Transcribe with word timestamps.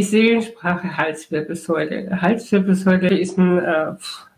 Die 0.00 0.04
Seelensprache 0.04 0.96
Halswirbelsäule. 0.96 2.22
Halswirbelsäule 2.22 3.18
ist 3.18 3.36
ein 3.36 3.58
äh, 3.58 3.92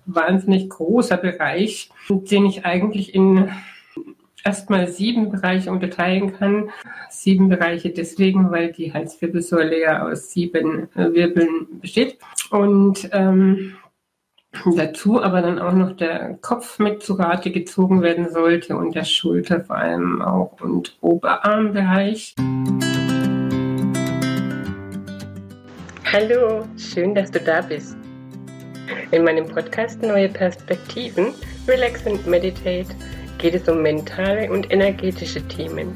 wahnsinnig 0.07 0.69
großer 0.69 1.17
Bereich, 1.17 1.89
den 2.11 2.47
ich 2.47 2.67
eigentlich 2.67 3.15
in 3.15 3.49
erstmal 4.43 4.89
sieben 4.89 5.31
Bereiche 5.31 5.71
unterteilen 5.71 6.33
kann. 6.37 6.71
Sieben 7.11 7.49
Bereiche 7.49 7.91
deswegen, 7.91 8.51
weil 8.51 8.73
die 8.73 8.93
Halswirbelsäule 8.93 9.81
ja 9.81 10.05
aus 10.05 10.33
sieben 10.33 10.89
äh, 10.97 11.13
Wirbeln 11.13 11.69
besteht. 11.81 12.19
Und 12.51 13.09
ähm, 13.13 13.75
dazu 14.77 15.23
aber 15.23 15.43
dann 15.43 15.61
auch 15.61 15.75
noch 15.75 15.93
der 15.93 16.39
Kopf 16.41 16.81
mit 16.81 17.05
zu 17.05 17.15
Rate 17.15 17.53
gezogen 17.53 18.03
werden 18.03 18.31
sollte 18.31 18.77
und 18.77 18.97
der 18.97 19.05
Schulter 19.05 19.61
vor 19.61 19.77
allem 19.77 20.23
auch 20.23 20.61
und 20.61 20.99
Oberarmbereich. 21.03 22.35
Hallo, 26.13 26.67
schön, 26.77 27.15
dass 27.15 27.31
du 27.31 27.41
da 27.41 27.63
bist. 27.63 27.97
In 29.13 29.25
meinem 29.25 29.49
Podcast 29.49 30.03
Neue 30.03 30.29
Perspektiven, 30.29 31.33
Relax 31.67 32.07
and 32.07 32.27
Meditate 32.27 32.95
geht 33.39 33.55
es 33.55 33.67
um 33.67 33.81
mentale 33.81 34.53
und 34.53 34.71
energetische 34.71 35.41
Themen, 35.49 35.95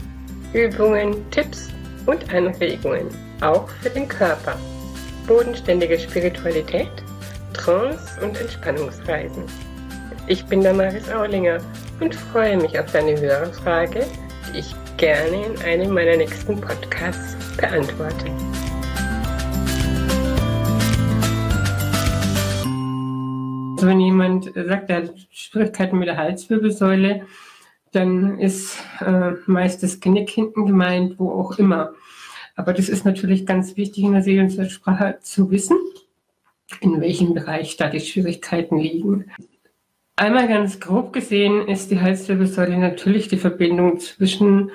Übungen, 0.54 1.30
Tipps 1.32 1.68
und 2.06 2.32
Anregungen, 2.32 3.08
auch 3.42 3.68
für 3.82 3.90
den 3.90 4.08
Körper, 4.08 4.58
bodenständige 5.26 5.98
Spiritualität, 5.98 6.88
Trance 7.52 8.18
und 8.24 8.40
Entspannungsreisen. 8.40 9.44
Ich 10.28 10.42
bin 10.46 10.62
Damaris 10.62 11.10
Aulinger 11.10 11.58
und 12.00 12.14
freue 12.14 12.56
mich 12.56 12.80
auf 12.80 12.90
deine 12.90 13.20
Hörerfrage, 13.20 14.06
die 14.50 14.60
ich 14.60 14.74
gerne 14.96 15.44
in 15.44 15.60
einem 15.60 15.92
meiner 15.92 16.16
nächsten 16.16 16.58
Podcasts 16.58 17.36
beantworte. 17.58 18.30
Also 23.76 23.88
wenn 23.88 24.00
jemand 24.00 24.54
sagt, 24.54 24.88
er 24.88 24.96
hat 24.96 25.14
Schwierigkeiten 25.30 25.98
mit 25.98 26.08
der 26.08 26.16
Halswirbelsäule, 26.16 27.26
dann 27.92 28.38
ist 28.38 28.78
äh, 29.00 29.32
meist 29.44 29.82
das 29.82 30.00
Genick 30.00 30.30
hinten 30.30 30.64
gemeint, 30.64 31.18
wo 31.18 31.30
auch 31.30 31.58
immer. 31.58 31.92
Aber 32.54 32.72
das 32.72 32.88
ist 32.88 33.04
natürlich 33.04 33.44
ganz 33.44 33.76
wichtig 33.76 34.04
in 34.04 34.12
der 34.12 34.22
Seelensprache 34.22 35.18
zu 35.20 35.50
wissen, 35.50 35.76
in 36.80 37.02
welchem 37.02 37.34
Bereich 37.34 37.76
da 37.76 37.90
die 37.90 38.00
Schwierigkeiten 38.00 38.78
liegen. 38.78 39.30
Einmal 40.16 40.48
ganz 40.48 40.80
grob 40.80 41.12
gesehen 41.12 41.68
ist 41.68 41.90
die 41.90 42.00
Halswirbelsäule 42.00 42.78
natürlich 42.78 43.28
die 43.28 43.36
Verbindung 43.36 44.00
zwischen 44.00 44.70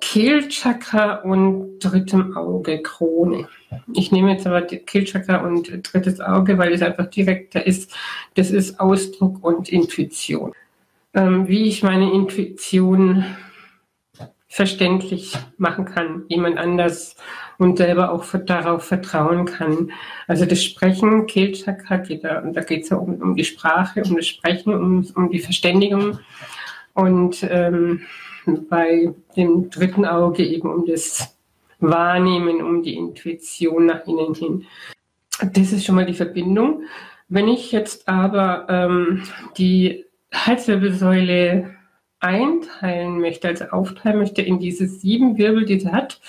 Kehlchakra 0.00 1.20
und 1.20 1.78
drittem 1.78 2.36
Auge, 2.36 2.82
Krone. 2.82 3.46
Ich 3.92 4.12
nehme 4.12 4.32
jetzt 4.32 4.46
aber 4.46 4.62
Kehlchakra 4.62 5.38
und 5.38 5.92
drittes 5.92 6.20
Auge, 6.20 6.58
weil 6.58 6.72
es 6.72 6.82
einfach 6.82 7.06
direkter 7.06 7.66
ist. 7.66 7.94
Das 8.34 8.50
ist 8.50 8.80
Ausdruck 8.80 9.42
und 9.44 9.68
Intuition. 9.68 10.52
Ähm, 11.14 11.48
wie 11.48 11.64
ich 11.64 11.82
meine 11.82 12.12
Intuition 12.12 13.24
verständlich 14.48 15.36
machen 15.58 15.84
kann, 15.84 16.24
jemand 16.28 16.56
anders 16.56 17.16
und 17.58 17.76
selber 17.76 18.10
auch 18.10 18.24
darauf 18.46 18.84
vertrauen 18.84 19.44
kann. 19.44 19.92
Also 20.28 20.46
das 20.46 20.64
Sprechen, 20.64 21.26
Kehlchakra 21.26 21.98
da, 21.98 22.40
und 22.40 22.54
da 22.54 22.62
geht 22.62 22.84
es 22.84 22.88
ja 22.88 22.96
um, 22.96 23.20
um, 23.20 23.36
die 23.36 23.44
Sprache, 23.44 24.02
um 24.02 24.16
das 24.16 24.26
Sprechen, 24.26 24.72
um, 24.72 25.06
um 25.14 25.30
die 25.30 25.40
Verständigung. 25.40 26.20
Und 26.94 27.46
ähm, 27.50 28.02
bei 28.70 29.12
dem 29.36 29.68
dritten 29.68 30.06
Auge 30.06 30.44
eben 30.44 30.72
um 30.72 30.86
das 30.86 31.35
Wahrnehmen, 31.78 32.62
um 32.62 32.82
die 32.82 32.94
Intuition 32.94 33.86
nach 33.86 34.06
innen 34.06 34.34
hin. 34.34 34.66
Das 35.52 35.72
ist 35.72 35.84
schon 35.84 35.94
mal 35.94 36.06
die 36.06 36.14
Verbindung. 36.14 36.82
Wenn 37.28 37.48
ich 37.48 37.72
jetzt 37.72 38.08
aber 38.08 38.66
ähm, 38.68 39.24
die 39.58 40.04
Halswirbelsäule 40.32 41.74
einteilen 42.20 43.20
möchte, 43.20 43.48
also 43.48 43.66
aufteilen 43.66 44.18
möchte 44.18 44.42
in 44.42 44.58
diese 44.58 44.86
sieben 44.86 45.36
Wirbel, 45.36 45.64
die 45.64 45.80
sie 45.80 45.92
hat, 45.92 46.20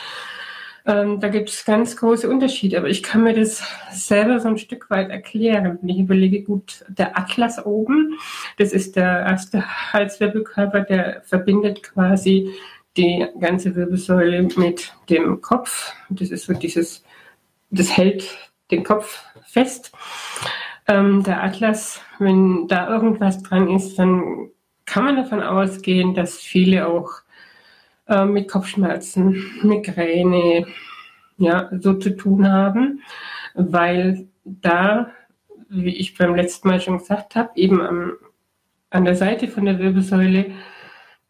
ähm, 0.88 1.20
da 1.20 1.28
gibt 1.28 1.50
es 1.50 1.66
ganz 1.66 1.98
große 1.98 2.30
Unterschiede, 2.30 2.78
aber 2.78 2.88
ich 2.88 3.04
kann 3.04 3.24
mir 3.24 3.34
das 3.34 3.62
selber 3.92 4.40
so 4.40 4.48
ein 4.48 4.58
Stück 4.58 4.90
weit 4.90 5.10
erklären. 5.10 5.78
Wenn 5.82 5.90
ich 5.90 6.00
überlege, 6.00 6.44
gut, 6.44 6.86
der 6.88 7.18
Atlas 7.18 7.64
oben, 7.66 8.18
das 8.58 8.72
ist 8.72 8.96
der 8.96 9.26
erste 9.26 9.66
Halswirbelkörper, 9.92 10.82
der 10.82 11.22
verbindet 11.26 11.84
quasi 11.84 12.54
die 12.98 13.26
ganze 13.40 13.76
Wirbelsäule 13.76 14.48
mit 14.58 14.94
dem 15.10 15.42
Kopf. 15.42 15.94
Das 16.10 16.30
ist 16.30 16.46
so 16.46 16.54
dieses, 16.54 17.04
das 17.70 17.96
hält 17.96 18.50
den 18.72 18.84
Kopf 18.84 19.24
fest. 19.46 19.92
Ähm, 20.88 21.24
der 21.24 21.44
Atlas, 21.44 22.02
wenn 22.20 22.68
da 22.68 22.90
irgendwas 22.90 23.44
dran 23.44 23.70
ist, 23.70 24.00
dann 24.00 24.50
kann 24.86 25.04
man 25.04 25.16
davon 25.18 25.42
ausgehen, 25.42 26.14
dass 26.14 26.38
viele 26.38 26.88
auch 26.88 27.10
äh, 28.08 28.26
mit 28.26 28.50
Kopfschmerzen, 28.50 29.44
Migräne, 29.62 30.66
ja, 31.38 31.70
so 31.80 31.94
zu 31.94 32.16
tun 32.16 32.50
haben, 32.52 33.02
weil 33.54 34.28
da, 34.44 35.12
wie 35.70 35.96
ich 35.96 36.18
beim 36.18 36.36
letzten 36.36 36.68
Mal 36.68 36.82
schon 36.82 36.98
gesagt 36.98 37.36
habe, 37.36 37.52
eben 37.56 37.82
am, 37.82 38.14
an 38.90 39.06
der 39.06 39.16
Seite 39.16 39.48
von 39.48 39.66
der 39.66 39.78
Wirbelsäule 39.78 40.52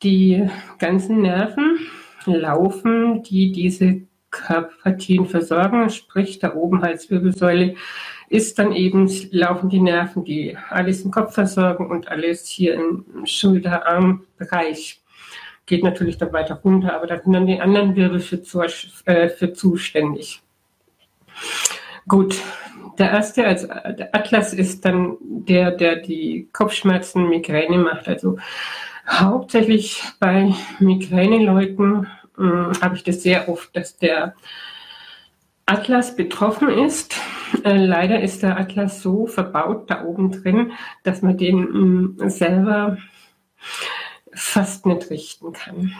die 0.03 0.49
ganzen 0.79 1.21
Nerven 1.21 1.79
laufen, 2.25 3.23
die 3.23 3.51
diese 3.51 4.01
Körperpartien 4.29 5.25
versorgen, 5.25 5.89
sprich 5.89 6.39
da 6.39 6.53
oben 6.53 6.81
Halswirbelsäule 6.81 7.75
ist 8.29 8.59
dann 8.59 8.73
eben, 8.73 9.09
laufen 9.31 9.69
die 9.69 9.79
Nerven, 9.79 10.25
die 10.25 10.57
alles 10.69 11.03
im 11.03 11.11
Kopf 11.11 11.33
versorgen 11.33 11.89
und 11.89 12.09
alles 12.09 12.47
hier 12.47 12.75
im 12.75 13.05
Schulterarmbereich 13.25 15.01
geht 15.65 15.83
natürlich 15.83 16.17
dann 16.17 16.33
weiter 16.33 16.55
runter, 16.55 16.93
aber 16.93 17.07
da 17.07 17.19
sind 17.21 17.33
dann 17.33 17.47
die 17.47 17.59
anderen 17.59 17.95
Wirbel 17.95 18.19
für, 18.19 18.41
zu, 18.41 18.61
äh, 19.05 19.29
für 19.29 19.53
zuständig. 19.53 20.41
Gut, 22.07 22.41
der 22.97 23.11
erste, 23.11 23.45
also 23.45 23.67
der 23.67 24.15
Atlas 24.15 24.53
ist 24.53 24.85
dann 24.85 25.17
der, 25.21 25.71
der 25.71 25.97
die 25.97 26.49
Kopfschmerzen, 26.53 27.29
Migräne 27.29 27.77
macht. 27.77 28.07
Also 28.07 28.37
hauptsächlich 29.07 30.03
bei 30.19 30.53
Migräneleuten 30.79 32.07
äh, 32.37 32.41
habe 32.41 32.95
ich 32.95 33.03
das 33.03 33.23
sehr 33.23 33.49
oft, 33.49 33.75
dass 33.75 33.97
der 33.97 34.35
Atlas 35.65 36.15
betroffen 36.15 36.69
ist. 36.69 37.15
Äh, 37.63 37.85
leider 37.85 38.21
ist 38.21 38.43
der 38.43 38.57
Atlas 38.57 39.01
so 39.01 39.27
verbaut 39.27 39.89
da 39.89 40.03
oben 40.03 40.31
drin, 40.31 40.71
dass 41.03 41.21
man 41.21 41.37
den 41.37 42.17
äh, 42.19 42.29
selber 42.29 42.97
fast 44.33 44.85
nicht 44.85 45.09
richten 45.09 45.53
kann. 45.53 45.93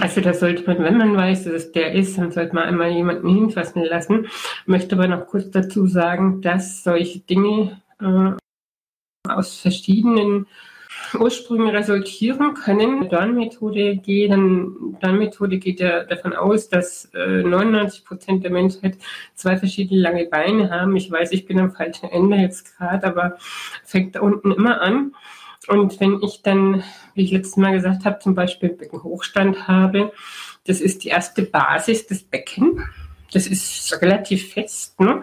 Also 0.00 0.20
da 0.20 0.34
sollte 0.34 0.64
man, 0.66 0.82
wenn 0.82 0.98
man 0.98 1.16
weiß, 1.16 1.44
dass 1.44 1.52
es 1.52 1.72
der 1.72 1.92
ist, 1.92 2.18
dann 2.18 2.32
sollte 2.32 2.54
man 2.54 2.64
einmal 2.64 2.90
jemanden 2.90 3.28
hinfassen 3.28 3.84
lassen. 3.84 4.26
Möchte 4.66 4.96
aber 4.96 5.06
noch 5.06 5.26
kurz 5.26 5.50
dazu 5.50 5.86
sagen, 5.86 6.42
dass 6.42 6.82
solche 6.82 7.20
Dinge 7.20 7.80
äh, 8.00 8.32
aus 9.28 9.60
verschiedenen 9.60 10.46
Ursprüngen 11.14 11.68
resultieren 11.68 12.54
können. 12.54 13.02
Die 13.02 13.08
Dornmethode 13.08 13.96
geht, 13.96 14.30
dann, 14.30 14.96
Dornmethode 15.00 15.58
geht 15.58 15.80
ja 15.80 16.04
davon 16.04 16.34
aus, 16.34 16.68
dass 16.68 17.06
äh, 17.14 17.42
99 17.42 18.04
Prozent 18.04 18.44
der 18.44 18.50
Menschheit 18.50 18.98
zwei 19.34 19.56
verschiedene 19.56 20.00
lange 20.00 20.26
Beine 20.26 20.70
haben. 20.70 20.96
Ich 20.96 21.10
weiß, 21.10 21.32
ich 21.32 21.46
bin 21.46 21.58
am 21.58 21.72
falschen 21.72 22.08
Ende 22.08 22.36
jetzt 22.36 22.76
gerade, 22.76 23.06
aber 23.06 23.36
fängt 23.84 24.14
da 24.16 24.20
unten 24.20 24.52
immer 24.52 24.80
an. 24.80 25.12
Und 25.68 25.98
wenn 26.00 26.20
ich 26.22 26.42
dann, 26.42 26.82
wie 27.14 27.24
ich 27.24 27.32
letztes 27.32 27.56
Mal 27.56 27.72
gesagt 27.72 28.04
habe, 28.04 28.18
zum 28.18 28.34
Beispiel 28.34 28.68
Beckenhochstand 28.70 29.66
habe, 29.66 30.12
das 30.66 30.80
ist 30.80 31.04
die 31.04 31.08
erste 31.08 31.42
Basis 31.42 32.06
des 32.06 32.22
Becken. 32.22 32.84
Das 33.32 33.46
ist 33.46 34.00
relativ 34.00 34.52
fest. 34.52 35.00
Ne? 35.00 35.22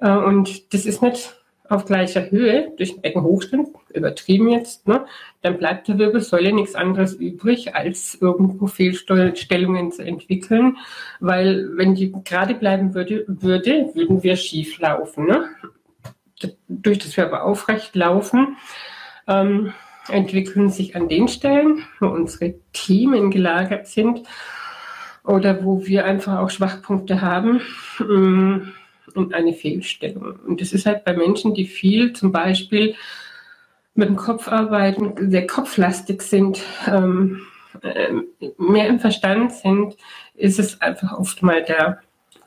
Äh, 0.00 0.10
und 0.10 0.72
das 0.74 0.86
ist 0.86 1.02
nicht 1.02 1.35
auf 1.68 1.84
gleicher 1.84 2.30
Höhe 2.30 2.72
durch 2.76 2.92
den 2.92 3.02
Beckenhochstand, 3.02 3.68
übertrieben 3.92 4.48
jetzt, 4.48 4.86
ne? 4.86 5.06
dann 5.42 5.58
bleibt 5.58 5.88
der 5.88 5.98
Wirbelsäule 5.98 6.52
nichts 6.52 6.74
anderes 6.74 7.14
übrig, 7.14 7.74
als 7.74 8.16
irgendwo 8.20 8.66
Fehlstellungen 8.66 9.92
zu 9.92 10.02
entwickeln, 10.02 10.76
weil 11.20 11.70
wenn 11.76 11.94
die 11.94 12.12
gerade 12.24 12.54
bleiben 12.54 12.94
würde, 12.94 13.24
würde 13.26 13.90
würden 13.94 14.22
wir 14.22 14.36
schief 14.36 14.78
laufen. 14.78 15.26
Ne? 15.26 15.48
Durch 16.68 16.98
das 16.98 17.16
wir 17.16 17.26
aber 17.26 17.44
aufrecht 17.44 17.94
laufen, 17.94 18.56
ähm, 19.26 19.72
entwickeln 20.08 20.70
sich 20.70 20.94
an 20.94 21.08
den 21.08 21.28
Stellen, 21.28 21.84
wo 22.00 22.06
unsere 22.06 22.54
Themen 22.72 23.30
gelagert 23.30 23.86
sind 23.86 24.22
oder 25.24 25.64
wo 25.64 25.86
wir 25.86 26.04
einfach 26.04 26.38
auch 26.38 26.50
Schwachpunkte 26.50 27.20
haben, 27.20 27.60
ähm, 28.00 28.72
und 29.14 29.34
eine 29.34 29.52
Fehlstellung. 29.52 30.38
Und 30.46 30.60
das 30.60 30.72
ist 30.72 30.86
halt 30.86 31.04
bei 31.04 31.14
Menschen, 31.14 31.54
die 31.54 31.66
viel 31.66 32.12
zum 32.12 32.32
Beispiel 32.32 32.94
mit 33.94 34.08
dem 34.08 34.16
Kopf 34.16 34.48
arbeiten, 34.48 35.30
sehr 35.30 35.46
kopflastig 35.46 36.22
sind, 36.22 36.62
ähm, 36.86 37.42
äh, 37.82 38.12
mehr 38.58 38.88
im 38.88 39.00
Verstand 39.00 39.52
sind, 39.52 39.96
ist 40.34 40.58
es 40.58 40.80
einfach 40.80 41.12
oft 41.18 41.42
mal 41.42 41.62
der 41.62 42.00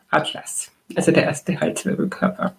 Atlas. 0.10 0.72
also 0.96 1.12
der 1.12 1.24
erste 1.24 1.60
Halswirbelkörper. 1.60 2.56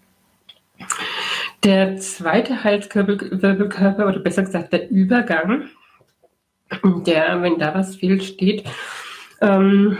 Der 1.65 1.97
zweite 1.99 2.65
Halswirbelkörper, 2.65 4.07
oder 4.07 4.19
besser 4.21 4.43
gesagt 4.43 4.73
der 4.73 4.91
Übergang, 4.91 5.69
der, 6.85 7.43
wenn 7.43 7.59
da 7.59 7.75
was 7.75 7.97
fehlt, 7.97 8.23
steht, 8.25 8.65
ähm, 9.41 9.99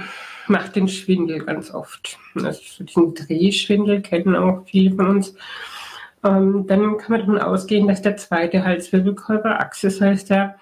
macht 0.51 0.77
den 0.77 0.89
Schwindel 0.89 1.45
ganz 1.45 1.71
oft. 1.71 2.19
Also 2.35 2.85
diesen 2.85 3.15
Drehschwindel 3.15 4.03
kennen 4.03 4.37
auch 4.37 4.65
viele 4.67 4.95
von 4.95 5.07
uns. 5.09 5.35
Ähm, 6.23 6.67
dann 6.67 6.99
kann 6.99 7.13
man 7.13 7.21
davon 7.21 7.39
ausgehen, 7.39 7.89
dass 7.89 8.03
der 8.03 8.17
zweite 8.17 8.65
Halswirbelkörper, 8.65 9.59
Axis 9.59 10.01
heißt 10.01 10.31
der, 10.31 10.57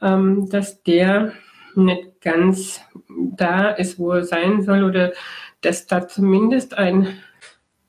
ähm, 0.00 0.48
dass 0.48 0.82
der 0.84 1.32
nicht 1.74 2.20
ganz 2.20 2.80
da 3.08 3.70
ist, 3.70 3.98
wo 3.98 4.12
er 4.12 4.24
sein 4.24 4.62
soll 4.62 4.84
oder 4.84 5.12
dass 5.62 5.86
da 5.86 6.06
zumindest 6.06 6.74
ein 6.74 7.18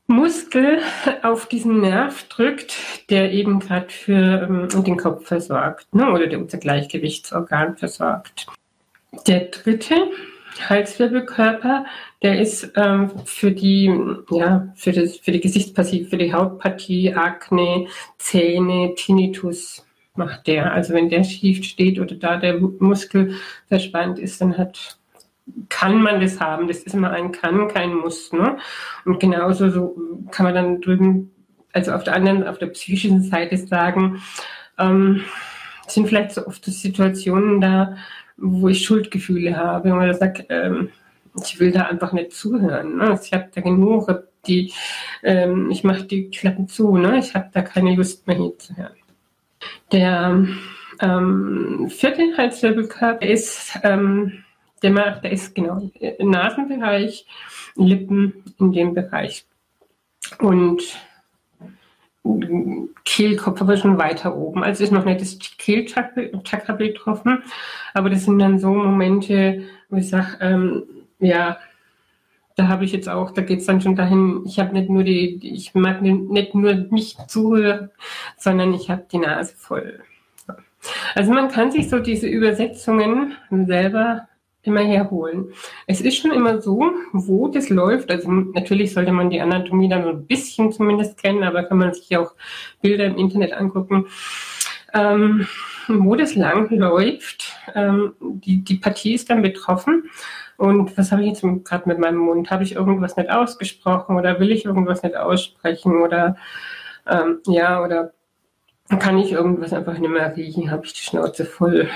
Muskel 0.08 0.80
auf 1.24 1.46
diesen 1.48 1.82
Nerv 1.82 2.24
drückt, 2.28 3.10
der 3.10 3.32
eben 3.32 3.60
gerade 3.60 3.90
für 3.90 4.48
ähm, 4.50 4.84
den 4.84 4.98
Kopf 4.98 5.28
versorgt 5.28 5.94
ne, 5.94 6.12
oder 6.12 6.28
der 6.28 6.40
unser 6.40 6.58
Gleichgewichtsorgan 6.58 7.78
versorgt. 7.78 8.48
Der 9.28 9.46
dritte 9.46 9.96
Halswirbelkörper, 10.70 11.86
der 12.22 12.40
ist 12.40 12.72
ähm, 12.76 13.12
für 13.26 13.52
die, 13.52 13.94
ja, 14.32 14.68
für, 14.76 14.92
das, 14.92 15.18
für 15.18 15.32
die 15.32 15.42
Gesichtspartie, 15.42 16.06
für 16.06 16.18
die 16.18 16.34
Hautpartie, 16.34 17.14
Akne, 17.14 17.88
Zähne, 18.18 18.94
Tinnitus 18.96 19.86
macht 20.16 20.48
der. 20.48 20.74
Also 20.74 20.94
wenn 20.94 21.10
der 21.10 21.24
schief 21.24 21.64
steht 21.64 22.00
oder 22.00 22.16
da 22.16 22.38
der 22.38 22.60
Muskel 22.60 23.36
verspannt 23.68 24.20
ist, 24.20 24.42
dann 24.42 24.58
hat 24.58 24.98
kann 25.70 26.02
man 26.02 26.22
das 26.22 26.40
haben. 26.40 26.68
Das 26.68 26.80
ist 26.80 26.94
immer 26.94 27.12
ein 27.12 27.32
Kann, 27.32 27.68
kein 27.68 27.94
Muss. 27.94 28.32
Ne? 28.32 28.58
Und 29.06 29.20
genauso 29.20 29.70
so 29.70 29.96
kann 30.32 30.46
man 30.46 30.56
dann 30.56 30.82
drüben, 30.82 31.32
also 31.74 31.92
auf 31.92 32.04
der 32.04 32.16
anderen, 32.16 32.48
auf 32.48 32.58
der 32.58 32.68
psychischen 32.68 33.22
Seite 33.24 33.58
sagen, 33.58 34.22
ähm, 34.78 35.24
sind 35.88 36.08
vielleicht 36.08 36.32
so 36.32 36.46
oft 36.48 36.64
Situationen 36.64 37.60
da, 37.60 37.98
wo 38.42 38.68
ich 38.68 38.86
Schuldgefühle 38.86 39.56
habe 39.56 39.94
oder 39.94 40.14
sage, 40.14 40.46
ähm, 40.50 40.90
ich 41.42 41.60
will 41.60 41.72
da 41.72 41.84
einfach 41.84 42.12
nicht 42.12 42.34
zuhören. 42.34 42.98
Ne? 42.98 43.18
Ich 43.22 43.32
habe 43.32 43.50
da 43.54 43.62
genug, 43.62 44.10
die, 44.48 44.74
ähm, 45.24 45.70
ich 45.72 45.84
mache 45.84 46.04
die 46.04 46.30
Klappen 46.30 46.68
zu, 46.68 46.98
ne? 46.98 47.20
ich 47.20 47.34
habe 47.36 47.50
da 47.54 47.62
keine 47.62 47.96
Lust 47.96 48.28
mehr 48.28 48.38
hinzuhören. 48.38 48.96
Der 49.92 50.46
ähm, 51.00 51.88
vierte 51.90 52.36
Halswirbelkörper 52.36 53.26
ist 53.26 53.80
ähm, 53.84 54.44
der 54.82 54.92
macht, 54.92 55.24
der 55.24 55.32
ist 55.32 55.54
genau 55.54 55.92
Nasenbereich, 56.20 57.26
Lippen 57.76 58.44
in 58.60 58.72
dem 58.72 58.94
Bereich. 58.94 59.46
Und 60.40 60.82
Kehlkopf 63.04 63.62
aber 63.62 63.78
schon 63.78 63.98
weiter 63.98 64.36
oben. 64.36 64.64
Also 64.64 64.84
ist 64.84 64.92
noch 64.92 65.06
nicht 65.06 65.22
das 65.22 65.40
Kehlchakra 65.58 66.74
betroffen, 66.74 67.44
aber 67.94 68.10
das 68.10 68.26
sind 68.26 68.40
dann 68.40 68.60
so 68.60 68.70
Momente, 68.70 69.64
wo 69.90 69.98
ich 69.98 70.10
sage, 70.10 70.38
ähm, 70.40 70.84
ja, 71.20 71.58
da 72.56 72.68
habe 72.68 72.86
ich 72.86 72.92
jetzt 72.92 73.10
auch, 73.10 73.32
da 73.32 73.42
geht 73.42 73.60
es 73.60 73.66
dann 73.66 73.82
schon 73.82 73.96
dahin, 73.96 74.44
ich 74.46 74.60
habe 74.60 74.74
nicht 74.74 74.90
nur 74.90 75.04
die, 75.04 75.40
ich 75.42 75.74
mag 75.74 76.02
nicht 76.02 76.54
nur 76.54 76.76
mich 76.92 77.18
zuhören, 77.28 77.90
sondern 78.38 78.74
ich 78.74 78.90
habe 78.90 79.06
die 79.12 79.18
Nase 79.18 79.56
voll. 79.56 80.02
Also 81.16 81.32
man 81.32 81.50
kann 81.50 81.72
sich 81.72 81.90
so 81.90 82.00
diese 82.00 82.28
Übersetzungen 82.28 83.36
selber 83.50 84.28
immer 84.64 84.82
herholen. 84.82 85.54
Es 85.88 86.02
ist 86.02 86.18
schon 86.18 86.32
immer 86.32 86.62
so, 86.62 86.92
wo 87.14 87.48
das 87.48 87.70
läuft. 87.70 88.12
Also 88.12 88.30
natürlich 88.30 88.94
sollte 88.94 89.12
man 89.12 89.30
die 89.30 89.42
Anatomie 89.42 89.90
dann 89.90 90.08
ein 90.08 90.26
bisschen 90.26 90.72
zumindest 90.72 91.22
kennen, 91.22 91.44
aber 91.44 91.64
kann 91.64 91.80
man 91.80 91.94
sich 91.94 92.16
auch 92.18 92.34
Bilder 92.82 93.06
im 93.06 93.18
Internet 93.18 93.54
angucken. 93.54 94.08
Ähm, 94.94 95.48
wo 95.88 96.16
das 96.16 96.36
lang 96.36 96.70
läuft, 96.70 97.54
ähm, 97.76 98.14
die, 98.20 98.64
die 98.64 98.76
Partie 98.76 99.14
ist 99.14 99.30
dann 99.30 99.42
betroffen. 99.42 100.10
Und 100.58 100.96
was 100.98 101.12
habe 101.12 101.24
ich 101.24 101.30
jetzt 101.30 101.66
gerade 101.66 101.90
mit 101.90 101.98
meinem 101.98 102.20
Mund? 102.20 102.52
Habe 102.52 102.64
ich 102.64 102.76
irgendwas 102.76 103.18
nicht 103.18 103.32
ausgesprochen 103.32 104.16
oder 104.16 104.40
will 104.40 104.52
ich 104.52 104.66
irgendwas 104.66 105.02
nicht 105.02 105.16
aussprechen 105.16 106.02
oder 106.02 106.36
ähm, 107.10 107.40
ja, 107.48 107.84
oder 107.84 108.14
kann 109.00 109.18
ich 109.18 109.32
irgendwas 109.32 109.74
einfach 109.74 109.98
nicht 109.98 110.10
mehr 110.10 110.36
riechen, 110.36 110.72
habe 110.72 110.86
ich 110.86 110.94
die 110.94 111.02
Schnauze 111.02 111.46
voll. 111.46 111.90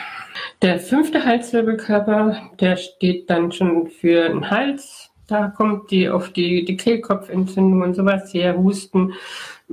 Der 0.61 0.79
fünfte 0.79 1.25
Halswirbelkörper, 1.25 2.49
der 2.59 2.77
steht 2.77 3.29
dann 3.29 3.51
schon 3.51 3.87
für 3.87 4.29
den 4.29 4.49
Hals. 4.49 5.09
Da 5.27 5.47
kommt 5.47 5.91
die 5.91 6.09
auf 6.09 6.31
die, 6.31 6.65
die 6.65 6.77
Kehlkopfentzündung 6.77 7.81
und 7.81 7.95
sowas 7.95 8.33
her, 8.33 8.57
Husten, 8.57 9.13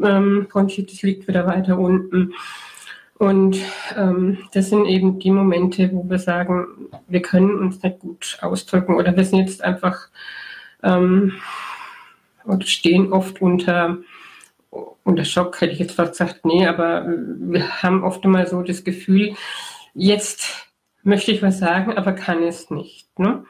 ähm, 0.03 0.47
Bronchitis 0.51 1.03
liegt 1.03 1.29
wieder 1.29 1.47
weiter 1.47 1.79
unten. 1.79 2.33
Und 3.19 3.59
ähm, 3.97 4.39
das 4.53 4.71
sind 4.71 4.87
eben 4.87 5.19
die 5.19 5.31
Momente, 5.31 5.91
wo 5.93 6.09
wir 6.09 6.19
sagen, 6.19 6.67
wir 7.07 7.23
können 7.23 7.59
uns 7.59 7.83
nicht 7.83 8.01
gut 8.01 8.39
ausdrücken 8.41 8.97
oder 8.97 9.17
wir 9.17 9.25
sind 9.25 9.41
jetzt 9.41 9.63
einfach 9.63 10.09
ähm, 10.83 11.35
oder 12.45 12.67
stehen 12.67 13.13
oft 13.13 13.41
unter 13.41 13.99
unter 15.05 15.25
Schock 15.25 15.61
hätte 15.61 15.73
ich 15.73 15.79
jetzt 15.79 15.95
fast 15.95 16.13
gesagt, 16.13 16.45
nee, 16.45 16.67
aber 16.67 17.07
wir 17.07 17.83
haben 17.83 18.03
oft 18.03 18.25
mal 18.25 18.47
so 18.47 18.63
das 18.63 18.85
Gefühl, 18.85 19.35
jetzt 19.95 20.69
möchte 21.03 21.33
ich 21.33 21.43
was 21.43 21.59
sagen, 21.59 21.97
aber 21.97 22.13
kann 22.13 22.43
es 22.43 22.71
nicht. 22.71 23.19
Ne? 23.19 23.45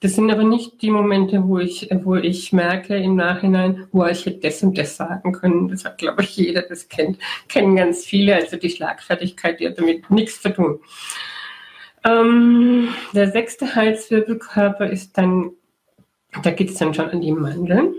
Das 0.00 0.14
sind 0.14 0.30
aber 0.30 0.44
nicht 0.44 0.82
die 0.82 0.90
Momente, 0.90 1.46
wo 1.46 1.58
ich, 1.58 1.88
wo 2.02 2.16
ich 2.16 2.52
merke 2.52 2.96
im 2.96 3.16
Nachhinein, 3.16 3.86
wo 3.92 4.04
ich 4.06 4.26
hätte 4.26 4.40
das 4.40 4.62
und 4.62 4.76
das 4.78 4.96
sagen 4.96 5.32
können. 5.32 5.68
Das 5.68 5.84
hat, 5.84 5.98
glaube 5.98 6.22
ich, 6.22 6.36
jeder, 6.36 6.62
das 6.62 6.88
kennt, 6.88 7.18
kennen 7.48 7.76
ganz 7.76 8.04
viele. 8.04 8.34
Also 8.34 8.56
die 8.56 8.70
Schlagfertigkeit, 8.70 9.60
die 9.60 9.68
hat 9.68 9.78
damit 9.78 10.10
nichts 10.10 10.40
zu 10.40 10.52
tun. 10.52 10.80
Ähm, 12.04 12.88
der 13.14 13.30
sechste 13.30 13.74
Halswirbelkörper 13.74 14.88
ist 14.88 15.16
dann, 15.18 15.50
da 16.42 16.50
geht 16.50 16.70
es 16.70 16.78
dann 16.78 16.94
schon 16.94 17.10
an 17.10 17.20
die 17.20 17.32
Mandeln 17.32 17.94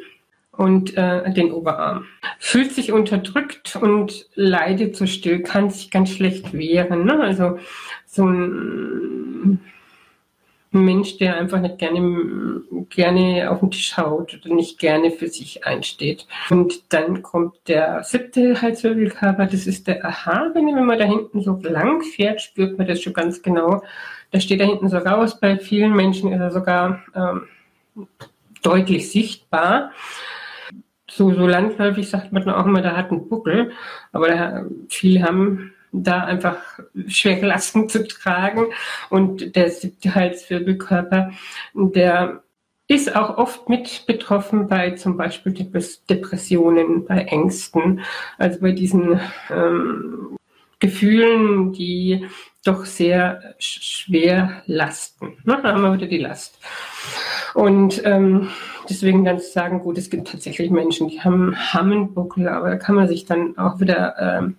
und 0.56 0.96
äh, 0.96 1.32
den 1.34 1.52
Oberarm. 1.52 2.06
Fühlt 2.40 2.72
sich 2.72 2.92
unterdrückt 2.92 3.76
und 3.76 4.28
leidet 4.36 4.96
so 4.96 5.06
still, 5.06 5.42
kann 5.42 5.70
sich 5.70 5.90
ganz 5.90 6.12
schlecht 6.12 6.54
wehren. 6.54 7.06
Ne? 7.06 7.20
Also 7.20 7.58
so 8.06 8.26
ein 8.26 9.60
Mensch, 10.72 11.18
der 11.18 11.38
einfach 11.38 11.60
nicht 11.60 11.78
gerne, 11.78 12.62
gerne 12.90 13.50
auf 13.50 13.60
den 13.60 13.72
Tisch 13.72 13.98
haut 13.98 14.34
oder 14.34 14.54
nicht 14.54 14.80
gerne 14.80 15.12
für 15.12 15.28
sich 15.28 15.66
einsteht. 15.66 16.28
Und 16.50 16.94
dann 16.94 17.24
kommt 17.24 17.56
der 17.68 18.04
siebte 18.04 18.62
Halswirbelkörper, 18.62 19.46
das 19.46 19.68
ist 19.68 19.88
der 19.88 20.02
Erhabene. 20.02 20.76
Wenn 20.76 20.86
man 20.86 21.00
da 21.00 21.06
hinten 21.06 21.42
so 21.42 21.60
lang 21.64 22.02
fährt, 22.02 22.42
spürt 22.42 22.78
man 22.78 22.88
das 22.88 23.02
schon 23.02 23.14
ganz 23.14 23.42
genau. 23.42 23.84
Da 24.32 24.40
steht 24.40 24.62
da 24.62 24.66
hinten 24.66 24.90
so 24.90 24.98
raus. 24.98 25.40
Bei 25.40 25.58
vielen 25.58 25.94
Menschen 25.94 26.32
ist 26.32 26.40
er 26.40 26.52
sogar 26.52 27.04
ähm, 27.16 27.48
deutlich 28.64 29.12
sichtbar 29.12 29.92
so, 31.16 31.34
so 31.34 31.48
landläufig 31.48 32.10
sagt 32.10 32.32
man 32.32 32.50
auch 32.50 32.66
immer, 32.66 32.82
da 32.82 32.96
hat 32.96 33.12
ein 33.12 33.28
Buckel, 33.28 33.72
aber 34.12 34.28
da, 34.28 34.66
viele 34.90 35.24
haben 35.24 35.74
da 35.92 36.24
einfach 36.24 36.58
schwere 37.08 37.46
Lasten 37.46 37.88
zu 37.90 38.08
tragen 38.08 38.68
und 39.10 39.56
der 39.56 39.70
siebte 39.70 40.16
Halswirbelkörper, 40.16 41.32
der 41.74 42.44
ist 42.88 43.16
auch 43.16 43.38
oft 43.38 43.70
mit 43.70 44.06
betroffen 44.08 44.68
bei 44.68 44.92
zum 44.92 45.16
Beispiel 45.16 45.54
Depressionen, 45.54 47.06
bei 47.06 47.20
Ängsten, 47.20 48.02
also 48.38 48.60
bei 48.60 48.72
diesen 48.72 49.20
ähm, 49.50 50.38
Gefühlen, 50.80 51.72
die 51.72 52.28
doch 52.66 52.86
sehr 52.86 53.56
schwer 53.58 54.64
lasten. 54.66 55.38
Da 55.46 55.64
haben 55.64 55.82
wir 55.82 55.94
wieder 55.94 56.08
die 56.08 56.18
Last. 56.18 56.60
Und 57.54 58.02
ähm, 58.06 58.50
deswegen 58.90 59.26
dann 59.26 59.40
zu 59.40 59.52
sagen, 59.52 59.80
gut, 59.80 59.98
es 59.98 60.10
gibt 60.10 60.30
tatsächlich 60.30 60.72
Menschen, 60.72 61.08
die 61.08 61.22
haben 61.22 61.56
Hammenbuckel, 61.56 62.48
aber 62.48 62.70
da 62.70 62.76
kann 62.78 62.96
man 62.96 63.08
sich 63.08 63.26
dann 63.26 63.58
auch 63.58 63.80
wieder 63.80 64.16
ähm, 64.20 64.56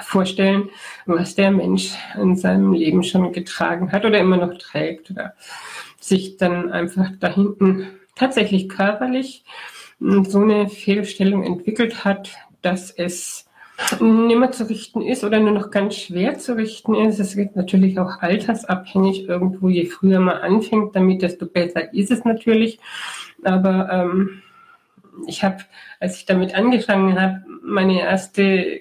vorstellen, 0.00 0.70
was 1.06 1.34
der 1.34 1.50
Mensch 1.50 1.92
in 2.20 2.36
seinem 2.36 2.72
Leben 2.72 3.02
schon 3.02 3.32
getragen 3.32 3.92
hat 3.92 4.04
oder 4.04 4.18
immer 4.18 4.36
noch 4.36 4.56
trägt 4.58 5.10
oder 5.10 5.34
sich 6.00 6.36
dann 6.36 6.70
einfach 6.70 7.10
da 7.20 7.28
hinten 7.28 7.86
tatsächlich 8.14 8.68
körperlich 8.68 9.44
so 10.00 10.40
eine 10.40 10.68
Fehlstellung 10.68 11.42
entwickelt 11.42 12.04
hat, 12.04 12.30
dass 12.62 12.90
es 12.90 13.47
nimmer 14.00 14.50
zu 14.50 14.68
richten 14.68 15.02
ist 15.02 15.24
oder 15.24 15.38
nur 15.40 15.52
noch 15.52 15.70
ganz 15.70 15.96
schwer 15.96 16.38
zu 16.38 16.56
richten 16.56 16.94
ist. 16.94 17.18
Es 17.18 17.36
wird 17.36 17.56
natürlich 17.56 17.98
auch 17.98 18.20
altersabhängig 18.20 19.28
irgendwo. 19.28 19.68
Je 19.68 19.86
früher 19.86 20.20
man 20.20 20.38
anfängt 20.38 20.96
damit, 20.96 21.22
desto 21.22 21.46
besser 21.46 21.92
ist 21.94 22.10
es 22.10 22.24
natürlich. 22.24 22.80
Aber 23.44 23.88
ähm, 23.90 24.42
ich 25.26 25.44
habe, 25.44 25.58
als 26.00 26.16
ich 26.16 26.26
damit 26.26 26.54
angefangen 26.54 27.20
habe, 27.20 27.44
meine 27.62 28.00
erste, 28.00 28.80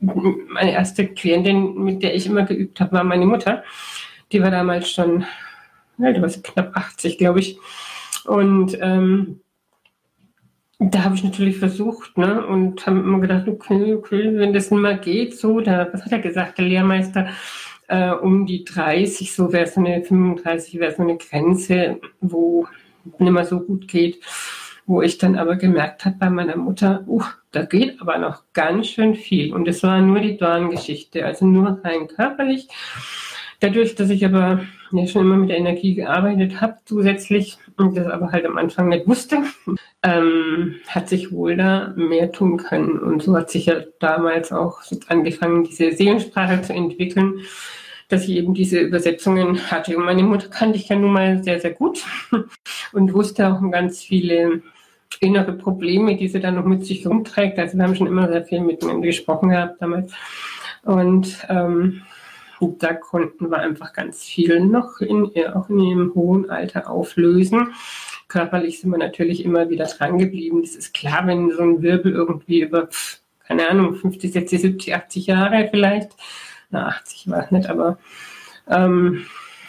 meine 0.00 0.72
erste 0.72 1.06
Klientin, 1.06 1.82
mit 1.82 2.02
der 2.02 2.14
ich 2.14 2.26
immer 2.26 2.44
geübt 2.44 2.80
habe, 2.80 2.92
war 2.92 3.04
meine 3.04 3.26
Mutter. 3.26 3.64
Die 4.32 4.42
war 4.42 4.50
damals 4.50 4.90
schon, 4.90 5.24
ja, 5.98 6.12
die 6.12 6.20
war 6.20 6.28
knapp 6.28 6.76
80, 6.76 7.18
glaube 7.18 7.40
ich. 7.40 7.58
Und 8.24 8.76
ähm, 8.80 9.40
da 10.78 11.04
habe 11.04 11.14
ich 11.14 11.24
natürlich 11.24 11.58
versucht, 11.58 12.18
ne, 12.18 12.46
und 12.46 12.86
habe 12.86 12.98
immer 12.98 13.20
gedacht, 13.20 13.48
okay, 13.48 13.94
okay, 13.94 14.36
wenn 14.36 14.52
das 14.52 14.70
nicht 14.70 14.80
mal 14.80 14.98
geht, 14.98 15.38
so, 15.38 15.60
da, 15.60 15.88
was 15.92 16.04
hat 16.04 16.12
er 16.12 16.18
gesagt, 16.18 16.58
der 16.58 16.66
Lehrmeister, 16.66 17.28
äh, 17.88 18.10
um 18.10 18.46
die 18.46 18.64
30, 18.64 19.32
so 19.32 19.52
wäre 19.52 19.66
so 19.66 19.80
eine 19.80 20.02
35, 20.02 20.78
wäre 20.78 20.94
so 20.94 21.02
eine 21.02 21.16
Grenze, 21.16 22.00
wo 22.20 22.66
nicht 23.18 23.32
mehr 23.32 23.44
so 23.44 23.60
gut 23.60 23.88
geht, 23.88 24.20
wo 24.86 25.02
ich 25.02 25.18
dann 25.18 25.36
aber 25.36 25.56
gemerkt 25.56 26.04
habe 26.04 26.16
bei 26.18 26.30
meiner 26.30 26.56
Mutter, 26.56 27.04
uh, 27.06 27.24
da 27.52 27.64
geht 27.64 28.00
aber 28.00 28.18
noch 28.18 28.42
ganz 28.52 28.88
schön 28.88 29.14
viel. 29.14 29.52
Und 29.52 29.66
es 29.68 29.82
war 29.82 30.00
nur 30.00 30.20
die 30.20 30.36
Dorngeschichte, 30.36 31.24
also 31.24 31.46
nur 31.46 31.80
rein 31.82 32.06
körperlich. 32.08 32.68
Dadurch, 33.60 33.94
dass 33.94 34.10
ich 34.10 34.24
aber 34.24 34.60
ja 34.92 35.06
schon 35.06 35.22
immer 35.22 35.36
mit 35.36 35.50
der 35.50 35.58
Energie 35.58 35.94
gearbeitet 35.94 36.60
habe, 36.60 36.76
zusätzlich, 36.84 37.58
und 37.76 37.96
das 37.96 38.06
aber 38.06 38.32
halt 38.32 38.46
am 38.46 38.58
Anfang 38.58 38.88
nicht 38.88 39.06
wusste, 39.08 39.38
ähm, 40.02 40.76
hat 40.88 41.08
sich 41.08 41.32
wohl 41.32 41.56
da 41.56 41.92
mehr 41.96 42.32
tun 42.32 42.58
können. 42.58 42.98
Und 42.98 43.22
so 43.22 43.36
hat 43.36 43.50
sich 43.50 43.66
ja 43.66 43.76
damals 43.98 44.52
auch 44.52 44.80
angefangen, 45.08 45.64
diese 45.64 45.92
Seelensprache 45.92 46.62
zu 46.62 46.72
entwickeln, 46.72 47.40
dass 48.08 48.28
ich 48.28 48.36
eben 48.36 48.54
diese 48.54 48.78
Übersetzungen 48.78 49.70
hatte. 49.70 49.96
Und 49.96 50.04
meine 50.04 50.22
Mutter 50.22 50.48
kannte 50.48 50.78
ich 50.78 50.88
ja 50.88 50.96
nun 50.96 51.12
mal 51.12 51.42
sehr, 51.42 51.60
sehr 51.60 51.72
gut 51.72 52.04
und 52.92 53.12
wusste 53.12 53.48
auch 53.48 53.60
ganz 53.70 54.02
viele 54.02 54.62
innere 55.20 55.52
Probleme, 55.52 56.16
die 56.16 56.28
sie 56.28 56.40
dann 56.40 56.56
noch 56.56 56.64
mit 56.64 56.84
sich 56.84 57.06
rumträgt. 57.06 57.58
Also 57.58 57.76
wir 57.76 57.84
haben 57.84 57.96
schon 57.96 58.06
immer 58.06 58.28
sehr 58.28 58.44
viel 58.44 58.60
miteinander 58.60 59.06
gesprochen 59.06 59.48
gehabt 59.48 59.80
damals. 59.80 60.12
Und 60.82 61.38
ähm, 61.48 62.02
da 62.60 62.94
konnten 62.94 63.50
wir 63.50 63.58
einfach 63.58 63.92
ganz 63.92 64.24
viel 64.24 64.60
noch 64.60 65.00
in, 65.00 65.30
auch 65.54 65.68
in 65.68 65.78
ihrem 65.78 66.14
hohen 66.14 66.50
Alter 66.50 66.90
auflösen. 66.90 67.74
Körperlich 68.28 68.80
sind 68.80 68.90
wir 68.90 68.98
natürlich 68.98 69.44
immer 69.44 69.68
wieder 69.70 69.86
dran 69.86 70.18
geblieben. 70.18 70.62
Das 70.62 70.74
ist 70.74 70.94
klar, 70.94 71.26
wenn 71.26 71.50
so 71.50 71.62
ein 71.62 71.82
Wirbel 71.82 72.12
irgendwie 72.12 72.62
über, 72.62 72.88
keine 73.46 73.68
Ahnung, 73.68 73.94
50, 73.94 74.32
60, 74.32 74.60
70, 74.60 74.94
80 74.94 75.26
Jahre 75.26 75.68
vielleicht, 75.70 76.12
na 76.70 76.88
80 76.88 77.30
war 77.30 77.44
es 77.44 77.50
nicht, 77.50 77.68
aber 77.68 77.98
ähm, 78.68 79.26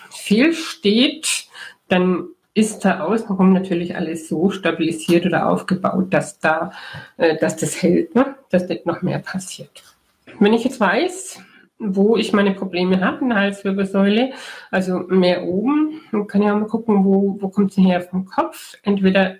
viel 0.09 0.53
steht, 0.53 1.47
dann 1.87 2.29
ist 2.53 2.79
da 2.79 3.01
außenrum 3.01 3.53
natürlich 3.53 3.95
alles 3.95 4.27
so 4.27 4.49
stabilisiert 4.49 5.27
oder 5.27 5.47
aufgebaut, 5.47 6.07
dass 6.09 6.39
da, 6.39 6.71
äh, 7.17 7.37
dass 7.37 7.55
das 7.55 7.83
hält, 7.83 8.15
ne? 8.15 8.35
dass 8.49 8.67
nicht 8.67 8.87
noch 8.87 9.03
mehr 9.03 9.19
passiert. 9.19 9.83
Wenn 10.39 10.53
ich 10.53 10.63
jetzt 10.63 10.79
weiß, 10.79 11.39
wo 11.79 12.17
ich 12.17 12.33
meine 12.33 12.51
Probleme 12.51 13.01
habe 13.01 13.21
in 13.21 13.29
der 13.29 13.39
Halswirbelsäule, 13.39 14.31
also 14.71 14.99
mehr 14.99 15.43
oben, 15.43 16.01
dann 16.11 16.27
kann 16.27 16.41
auch 16.43 16.59
mal 16.59 16.67
gucken, 16.67 17.05
wo, 17.05 17.37
wo 17.39 17.49
kommt 17.49 17.71
es 17.71 17.77
her 17.77 18.01
vom 18.01 18.25
Kopf. 18.25 18.75
Entweder 18.83 19.35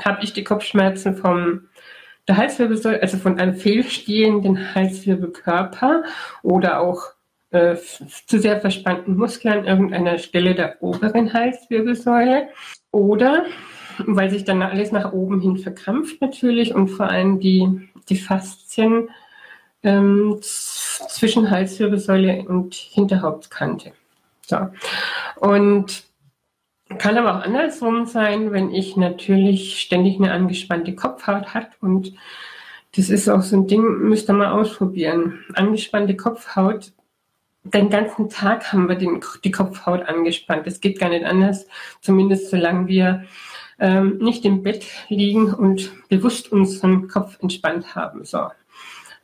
habe 0.00 0.22
ich 0.22 0.32
die 0.32 0.44
Kopfschmerzen 0.44 1.16
vom 1.16 1.68
der 2.28 2.36
Halswirbelsäule, 2.36 3.02
also 3.02 3.18
von 3.18 3.38
einem 3.38 3.54
fehlstehenden 3.54 4.74
Halswirbelkörper 4.74 6.04
oder 6.42 6.80
auch 6.80 7.02
äh, 7.50 7.76
zu 8.26 8.38
sehr 8.38 8.60
verspannten 8.60 9.16
Muskeln 9.16 9.54
an 9.54 9.64
irgendeiner 9.64 10.18
Stelle 10.18 10.54
der 10.54 10.82
oberen 10.82 11.32
Halswirbelsäule 11.32 12.48
oder 12.92 13.46
weil 14.06 14.30
sich 14.30 14.44
dann 14.44 14.62
alles 14.62 14.92
nach 14.92 15.12
oben 15.12 15.40
hin 15.40 15.56
verkrampft 15.56 16.20
natürlich 16.20 16.74
und 16.74 16.88
vor 16.88 17.08
allem 17.08 17.40
die, 17.40 17.90
die 18.08 18.16
Faszien 18.16 19.08
ähm, 19.82 20.38
zwischen 20.40 21.50
Halswirbelsäule 21.50 22.44
und 22.46 22.74
Hinterhauptkante. 22.74 23.92
So. 24.46 24.68
Und 25.36 26.04
kann 26.98 27.16
aber 27.16 27.36
auch 27.38 27.42
andersrum 27.42 28.06
sein, 28.06 28.52
wenn 28.52 28.72
ich 28.72 28.96
natürlich 28.96 29.80
ständig 29.80 30.16
eine 30.16 30.32
angespannte 30.32 30.94
Kopfhaut 30.94 31.54
hat 31.54 31.70
und 31.80 32.12
das 32.96 33.08
ist 33.08 33.28
auch 33.28 33.42
so 33.42 33.56
ein 33.56 33.68
Ding, 33.68 33.82
müsst 34.08 34.28
ihr 34.28 34.32
mal 34.32 34.50
ausprobieren. 34.50 35.44
Angespannte 35.54 36.16
Kopfhaut 36.16 36.92
den 37.62 37.90
ganzen 37.90 38.28
Tag 38.28 38.72
haben 38.72 38.88
wir 38.88 38.96
den, 38.96 39.20
die 39.44 39.50
Kopfhaut 39.50 40.02
angespannt. 40.08 40.66
Es 40.66 40.80
geht 40.80 40.98
gar 40.98 41.10
nicht 41.10 41.24
anders, 41.24 41.66
zumindest 42.00 42.50
solange 42.50 42.88
wir 42.88 43.24
ähm, 43.78 44.18
nicht 44.18 44.44
im 44.44 44.62
Bett 44.62 44.84
liegen 45.08 45.52
und 45.52 45.92
bewusst 46.08 46.52
unseren 46.52 47.08
Kopf 47.08 47.38
entspannt 47.40 47.94
haben. 47.94 48.24
So, 48.24 48.48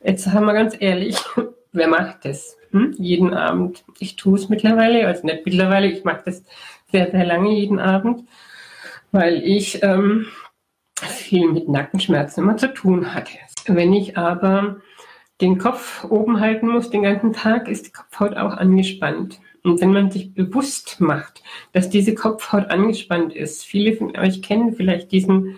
jetzt 0.03 0.27
haben 0.27 0.45
wir 0.45 0.53
ganz 0.53 0.75
ehrlich, 0.79 1.17
wer 1.71 1.87
macht 1.87 2.25
das? 2.25 2.57
Hm? 2.71 2.95
Jeden 2.97 3.33
Abend. 3.33 3.83
Ich 3.99 4.15
tue 4.15 4.37
es 4.37 4.49
mittlerweile, 4.49 5.07
also 5.07 5.25
nicht 5.25 5.45
mittlerweile, 5.45 5.87
ich 5.87 6.03
mache 6.03 6.23
das 6.25 6.43
sehr, 6.91 7.11
sehr 7.11 7.25
lange 7.25 7.53
jeden 7.53 7.79
Abend, 7.79 8.27
weil 9.11 9.41
ich 9.43 9.83
ähm, 9.83 10.27
viel 10.99 11.51
mit 11.51 11.69
Nackenschmerzen 11.69 12.43
immer 12.43 12.57
zu 12.57 12.73
tun 12.73 13.13
hatte. 13.13 13.37
Wenn 13.67 13.93
ich 13.93 14.17
aber 14.17 14.77
den 15.41 15.57
Kopf 15.57 16.03
oben 16.05 16.39
halten 16.39 16.67
muss 16.67 16.89
den 16.89 17.03
ganzen 17.03 17.33
Tag, 17.33 17.67
ist 17.67 17.87
die 17.87 17.91
Kopfhaut 17.91 18.35
auch 18.35 18.53
angespannt. 18.53 19.39
Und 19.63 19.81
wenn 19.81 19.91
man 19.91 20.11
sich 20.11 20.33
bewusst 20.33 20.99
macht, 20.99 21.43
dass 21.73 21.89
diese 21.89 22.15
Kopfhaut 22.15 22.69
angespannt 22.69 23.35
ist, 23.35 23.65
viele 23.65 23.95
von 23.95 24.17
euch 24.17 24.41
kennen 24.41 24.73
vielleicht 24.73 25.11
diesen, 25.11 25.57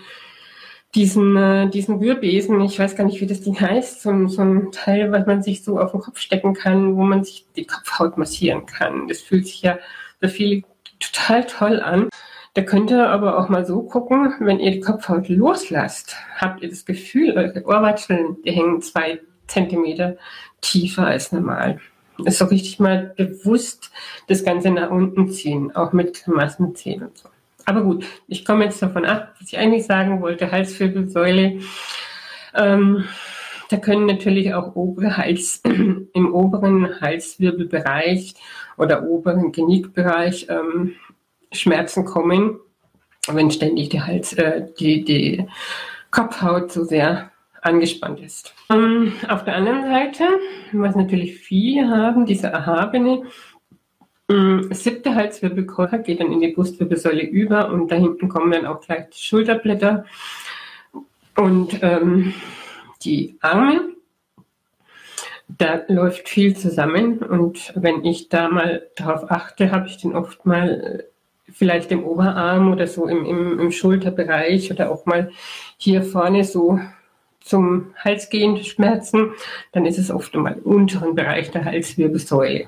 diesen, 0.96 1.36
äh, 1.38 1.70
diesen 1.70 1.98
Rührbesen, 1.98 2.60
ich 2.62 2.80
weiß 2.80 2.96
gar 2.96 3.04
nicht, 3.04 3.22
wie 3.22 3.28
das 3.28 3.42
Ding 3.42 3.60
heißt, 3.60 4.02
so, 4.02 4.28
so 4.28 4.42
ein 4.42 4.72
Teil, 4.72 5.12
was 5.12 5.26
man 5.28 5.44
sich 5.44 5.64
so 5.64 5.80
auf 5.80 5.92
den 5.92 6.02
Kopf 6.02 6.20
stecken 6.20 6.54
kann, 6.54 6.96
wo 6.96 7.04
man 7.04 7.24
sich 7.24 7.46
die 7.56 7.66
Kopfhaut 7.66 8.18
massieren 8.18 8.66
kann. 8.66 9.08
Das 9.08 9.20
fühlt 9.22 9.46
sich 9.46 9.62
ja 9.62 9.78
für 10.20 10.30
viele 10.30 10.64
total 11.00 11.46
toll 11.46 11.80
an. 11.80 12.10
Da 12.56 12.64
könnt 12.64 12.90
ihr 12.90 13.08
aber 13.08 13.38
auch 13.38 13.50
mal 13.50 13.66
so 13.66 13.84
gucken, 13.84 14.34
wenn 14.40 14.60
ihr 14.60 14.72
die 14.72 14.80
Kopfhaut 14.80 15.30
loslasst, 15.30 16.16
habt 16.38 16.64
ihr 16.64 16.70
das 16.70 16.86
Gefühl, 16.86 17.38
eure 17.38 17.64
Ohrwatscheln, 17.66 18.38
die 18.44 18.52
hängen 18.52 18.82
zwei 18.82 19.22
Zentimeter 19.48 20.18
tiefer 20.62 21.06
als 21.06 21.32
normal. 21.32 21.80
Ist 22.26 22.40
so 22.40 22.46
richtig 22.46 22.80
mal 22.80 23.14
bewusst 23.16 23.92
das 24.28 24.44
Ganze 24.44 24.72
nach 24.72 24.90
unten 24.90 25.30
ziehen, 25.30 25.74
auch 25.76 25.94
mit 25.94 26.28
Massenzähnen 26.28 27.10
und 27.10 27.18
so. 27.18 27.30
Aber 27.70 27.84
gut, 27.84 28.04
ich 28.28 28.46
komme 28.46 28.64
jetzt 28.64 28.82
davon 28.82 29.06
ab, 29.06 29.36
was 29.40 29.54
ich 29.54 29.60
eigentlich 29.60 29.86
sagen 29.86 30.22
wollte, 30.22 30.52
Halswirbelsäule. 30.52 31.60
Ähm, 32.56 33.04
da 33.70 33.78
können 33.78 34.08
natürlich 34.08 34.56
auch 34.56 34.76
obere 34.76 35.18
Hals, 35.18 35.62
im 36.14 36.34
oberen 36.34 37.00
Halswirbelbereich 37.00 38.34
oder 38.76 39.04
oberen 39.04 39.52
Genickbereich 39.52 40.48
ähm, 40.50 40.96
Schmerzen 41.52 42.06
kommen, 42.06 42.60
wenn 43.28 43.52
ständig 43.52 43.90
die 43.90 44.02
Hals, 44.02 44.34
äh, 44.34 44.66
die, 44.80 45.06
die 45.06 45.46
Kopfhaut 46.10 46.72
so 46.72 46.84
sehr 46.84 47.30
angespannt 47.62 48.20
ist. 48.20 48.56
Ähm, 48.72 49.14
auf 49.28 49.44
der 49.44 49.58
anderen 49.58 49.84
Seite, 49.84 50.24
was 50.72 50.96
natürlich 50.96 51.38
viele 51.38 51.88
haben, 51.88 52.26
diese 52.26 52.48
erhabene 52.48 53.26
ähm, 54.30 54.70
siebte 54.72 55.16
Halswirbelchor 55.16 55.88
geht 56.00 56.20
dann 56.20 56.32
in 56.32 56.40
die 56.40 56.52
Brustwirbelsäule 56.52 57.24
über 57.24 57.70
und 57.70 57.92
da 57.92 57.96
hinten 57.96 58.30
kommen 58.30 58.52
dann 58.52 58.66
auch 58.66 58.82
gleich 58.82 59.10
die 59.10 59.20
Schulterblätter 59.20 60.06
und 61.36 61.80
ähm, 61.82 62.34
die 63.04 63.38
Arme. 63.42 63.96
Da 65.48 65.82
läuft 65.88 66.30
viel 66.30 66.56
zusammen 66.56 67.20
und 67.20 67.74
wenn 67.76 68.06
ich 68.06 68.30
da 68.30 68.50
mal 68.50 68.88
darauf 68.96 69.32
achte, 69.32 69.72
habe 69.72 69.88
ich 69.88 69.98
den 69.98 70.16
oft 70.16 70.46
mal 70.46 71.08
äh, 71.08 71.52
vielleicht 71.52 71.92
im 71.92 72.04
Oberarm 72.04 72.72
oder 72.72 72.86
so 72.86 73.08
im, 73.08 73.26
im, 73.26 73.60
im 73.60 73.72
Schulterbereich 73.72 74.72
oder 74.72 74.92
auch 74.92 75.08
mal 75.08 75.32
hier 75.78 76.04
vorne 76.04 76.44
so 76.44 76.80
zum 77.42 77.96
Hals 77.96 78.30
gehende 78.30 78.64
Schmerzen, 78.64 79.32
dann 79.72 79.88
ist 79.88 79.98
es 79.98 80.12
oft 80.12 80.36
einmal 80.36 80.54
im 80.54 80.62
unteren 80.62 81.16
Bereich 81.16 81.50
der 81.50 81.66
Halswirbelsäule. 81.66 82.68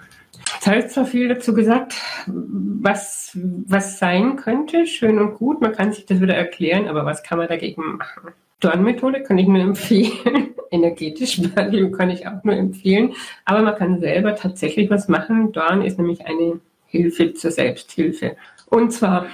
Es 0.59 0.67
heißt 0.67 0.91
zwar 0.91 1.05
viel 1.05 1.27
dazu 1.27 1.53
gesagt, 1.53 1.95
was, 2.27 3.31
was 3.35 3.99
sein 3.99 4.35
könnte, 4.35 4.85
schön 4.85 5.19
und 5.19 5.35
gut, 5.35 5.61
man 5.61 5.73
kann 5.73 5.93
sich 5.93 6.05
das 6.05 6.21
wieder 6.21 6.35
erklären, 6.35 6.87
aber 6.87 7.05
was 7.05 7.23
kann 7.23 7.37
man 7.37 7.47
dagegen 7.47 7.97
machen? 7.97 8.33
Dornmethode 8.59 9.23
kann 9.23 9.37
ich 9.37 9.47
nur 9.47 9.61
empfehlen. 9.61 10.55
Energetisch 10.69 11.41
kann 11.53 12.09
ich 12.09 12.27
auch 12.27 12.43
nur 12.43 12.55
empfehlen. 12.55 13.13
Aber 13.43 13.61
man 13.61 13.75
kann 13.75 13.99
selber 13.99 14.35
tatsächlich 14.35 14.89
was 14.89 15.09
machen. 15.09 15.51
Dorn 15.51 15.81
ist 15.81 15.97
nämlich 15.97 16.25
eine 16.25 16.61
Hilfe 16.85 17.33
zur 17.33 17.51
Selbsthilfe. 17.51 18.37
Und 18.67 18.91
zwar, 18.91 19.25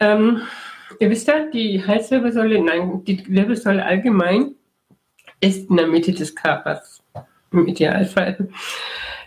ähm, 0.00 0.42
ihr 0.98 1.10
wisst 1.10 1.28
ja, 1.28 1.44
die 1.46 1.86
Halswirbelsäule, 1.86 2.62
nein, 2.62 3.04
die 3.04 3.26
Wirbelsäule 3.28 3.84
allgemein 3.84 4.54
ist 5.40 5.68
in 5.68 5.76
der 5.76 5.88
Mitte 5.88 6.12
des 6.12 6.34
Körpers 6.34 7.02
im 7.50 7.66
Idealfall. 7.66 8.48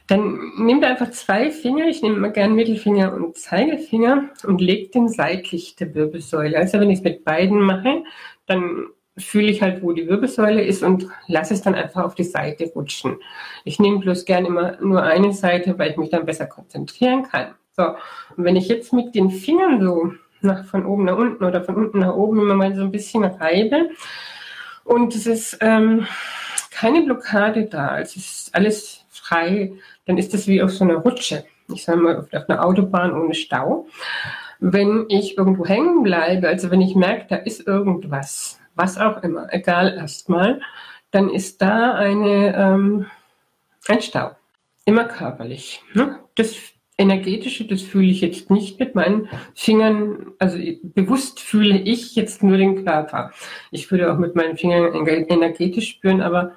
Dann 0.07 0.51
nehmt 0.57 0.83
einfach 0.83 1.09
zwei 1.11 1.49
Finger, 1.49 1.87
ich 1.87 2.03
nehme 2.03 2.17
mal 2.17 2.31
gerne 2.31 2.53
Mittelfinger 2.53 3.13
und 3.13 3.37
Zeigefinger 3.37 4.29
und 4.45 4.61
legt 4.61 4.93
den 4.93 5.09
seitlich 5.09 5.75
der 5.75 5.95
Wirbelsäule. 5.95 6.57
Also 6.57 6.79
wenn 6.79 6.91
ich 6.91 6.99
es 6.99 7.03
mit 7.03 7.25
beiden 7.25 7.59
mache, 7.59 8.03
dann 8.45 8.87
fühle 9.17 9.49
ich 9.49 9.61
halt, 9.61 9.81
wo 9.81 9.93
die 9.93 10.07
Wirbelsäule 10.07 10.61
ist 10.61 10.83
und 10.83 11.07
lasse 11.27 11.53
es 11.53 11.61
dann 11.61 11.73
einfach 11.73 12.03
auf 12.03 12.15
die 12.15 12.23
Seite 12.23 12.65
rutschen. 12.75 13.17
Ich 13.63 13.79
nehme 13.79 13.99
bloß 13.99 14.25
gerne 14.25 14.47
immer 14.47 14.77
nur 14.81 15.01
eine 15.01 15.33
Seite, 15.33 15.79
weil 15.79 15.91
ich 15.91 15.97
mich 15.97 16.09
dann 16.09 16.25
besser 16.25 16.45
konzentrieren 16.45 17.23
kann. 17.23 17.55
So, 17.71 17.83
und 18.37 18.43
wenn 18.43 18.55
ich 18.55 18.67
jetzt 18.67 18.93
mit 18.93 19.15
den 19.15 19.31
Fingern 19.31 19.81
so 19.81 20.11
nach, 20.41 20.65
von 20.65 20.85
oben 20.85 21.05
nach 21.05 21.17
unten 21.17 21.43
oder 21.43 21.63
von 21.63 21.75
unten 21.75 21.99
nach 21.99 22.13
oben 22.13 22.39
immer 22.39 22.55
mal 22.55 22.75
so 22.75 22.81
ein 22.81 22.91
bisschen 22.91 23.23
reibe. 23.23 23.89
Und 24.83 25.15
es 25.15 25.25
ist 25.25 25.57
ähm, 25.61 26.05
keine 26.71 27.01
Blockade 27.01 27.65
da. 27.65 27.99
Es 27.99 28.15
ist 28.15 28.53
alles 28.53 29.04
frei. 29.17 29.73
Dann 30.05 30.17
ist 30.17 30.33
es 30.33 30.47
wie 30.47 30.61
auf 30.61 30.71
so 30.71 30.83
einer 30.83 30.95
Rutsche. 30.95 31.45
Ich 31.73 31.83
sage 31.83 31.99
mal, 31.99 32.17
auf 32.17 32.31
einer 32.31 32.65
Autobahn 32.65 33.13
ohne 33.13 33.33
Stau. 33.33 33.87
Wenn 34.59 35.05
ich 35.09 35.37
irgendwo 35.37 35.65
hängen 35.65 36.03
bleibe, 36.03 36.47
also 36.47 36.71
wenn 36.71 36.81
ich 36.81 36.95
merke, 36.95 37.25
da 37.29 37.35
ist 37.35 37.67
irgendwas, 37.67 38.59
was 38.75 38.97
auch 38.97 39.23
immer, 39.23 39.47
egal 39.51 39.93
erstmal, 39.95 40.61
dann 41.11 41.29
ist 41.29 41.61
da 41.61 41.93
eine, 41.93 42.55
ähm, 42.55 43.05
ein 43.87 44.01
Stau. 44.01 44.31
Immer 44.85 45.05
körperlich. 45.05 45.81
Ne? 45.93 46.19
Das 46.35 46.55
Energetische, 46.97 47.65
das 47.65 47.81
fühle 47.81 48.07
ich 48.07 48.21
jetzt 48.21 48.49
nicht 48.49 48.79
mit 48.79 48.95
meinen 48.95 49.27
Fingern, 49.53 50.31
also 50.39 50.57
bewusst 50.81 51.41
fühle 51.41 51.77
ich 51.77 52.15
jetzt 52.15 52.41
nur 52.41 52.57
den 52.57 52.85
Körper. 52.85 53.31
Ich 53.71 53.91
würde 53.91 54.13
auch 54.13 54.17
mit 54.17 54.35
meinen 54.35 54.55
Fingern 54.55 55.05
energetisch 55.05 55.89
spüren, 55.89 56.21
aber 56.21 56.53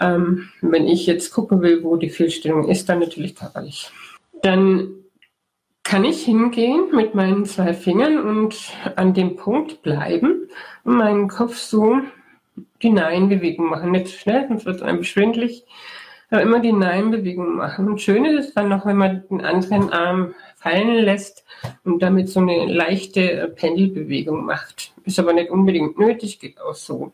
ähm, 0.00 0.48
wenn 0.60 0.86
ich 0.86 1.06
jetzt 1.06 1.32
gucken 1.32 1.62
will, 1.62 1.84
wo 1.84 1.96
die 1.96 2.10
Fehlstellung 2.10 2.68
ist, 2.68 2.88
dann 2.88 3.00
natürlich 3.00 3.36
körperlich. 3.36 3.90
Dann 4.42 4.94
kann 5.82 6.04
ich 6.04 6.24
hingehen 6.24 6.88
mit 6.92 7.14
meinen 7.14 7.44
zwei 7.44 7.74
Fingern 7.74 8.18
und 8.18 8.56
an 8.96 9.12
dem 9.12 9.36
Punkt 9.36 9.82
bleiben 9.82 10.48
und 10.84 10.96
meinen 10.96 11.28
Kopf 11.28 11.56
so 11.56 12.00
die 12.82 12.90
Nein-Bewegung 12.90 13.68
machen. 13.68 13.90
Nicht 13.90 14.08
schnell, 14.08 14.46
sonst 14.48 14.66
wird 14.66 14.76
es 14.76 14.82
einem 14.82 15.04
schwindlig, 15.04 15.64
aber 16.30 16.42
immer 16.42 16.60
die 16.60 16.72
Nein-Bewegung 16.72 17.56
machen. 17.56 17.88
Und 17.88 18.00
schön 18.00 18.24
ist 18.24 18.48
es 18.48 18.54
dann 18.54 18.68
noch, 18.68 18.86
wenn 18.86 18.96
man 18.96 19.24
den 19.28 19.40
anderen 19.40 19.90
Arm 19.90 20.34
fallen 20.56 21.04
lässt 21.04 21.44
und 21.84 22.02
damit 22.02 22.28
so 22.28 22.40
eine 22.40 22.66
leichte 22.66 23.52
Pendelbewegung 23.56 24.44
macht. 24.44 24.92
Ist 25.04 25.18
aber 25.18 25.32
nicht 25.32 25.50
unbedingt 25.50 25.98
nötig, 25.98 26.38
geht 26.38 26.60
auch 26.60 26.74
so. 26.74 27.12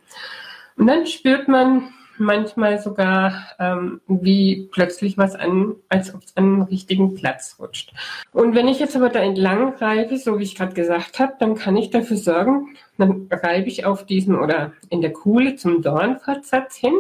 Und 0.77 0.87
dann 0.87 1.07
spürt 1.07 1.49
man 1.49 1.95
manchmal 2.19 2.81
sogar 2.81 3.47
ähm, 3.59 4.01
wie 4.09 4.69
plötzlich 4.73 5.19
was 5.19 5.35
an, 5.35 5.77
als 5.89 6.15
ob 6.15 6.25
es 6.25 6.37
an 6.37 6.45
einen 6.45 6.63
richtigen 6.63 7.15
Platz 7.15 7.57
rutscht. 7.59 7.93
Und 8.33 8.55
wenn 8.55 8.69
ich 8.69 8.79
jetzt 8.79 8.97
aber 8.97 9.09
da 9.09 9.21
entlang 9.21 9.75
reibe, 9.75 10.17
so 10.19 10.39
wie 10.39 10.43
ich 10.43 10.55
gerade 10.55 10.75
gesagt 10.75 11.19
habe, 11.19 11.35
dann 11.39 11.55
kann 11.55 11.77
ich 11.77 11.91
dafür 11.91 12.17
sorgen, 12.17 12.77
dann 12.99 13.29
reibe 13.31 13.69
ich 13.69 13.85
auf 13.85 14.07
diesen 14.07 14.37
oder 14.39 14.73
in 14.91 15.01
der 15.01 15.13
Kuhle 15.13 15.57
zum 15.57 15.83
Dornfortsatz 15.83 16.77
hin 16.77 16.95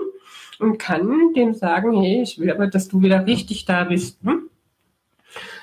und 0.58 0.78
kann 0.78 1.32
dem 1.34 1.54
sagen, 1.54 2.00
hey, 2.00 2.22
ich 2.22 2.38
will 2.38 2.50
aber, 2.50 2.66
dass 2.66 2.88
du 2.88 3.02
wieder 3.02 3.26
richtig 3.26 3.64
da 3.64 3.84
bist. 3.84 4.18
Hm? 4.24 4.50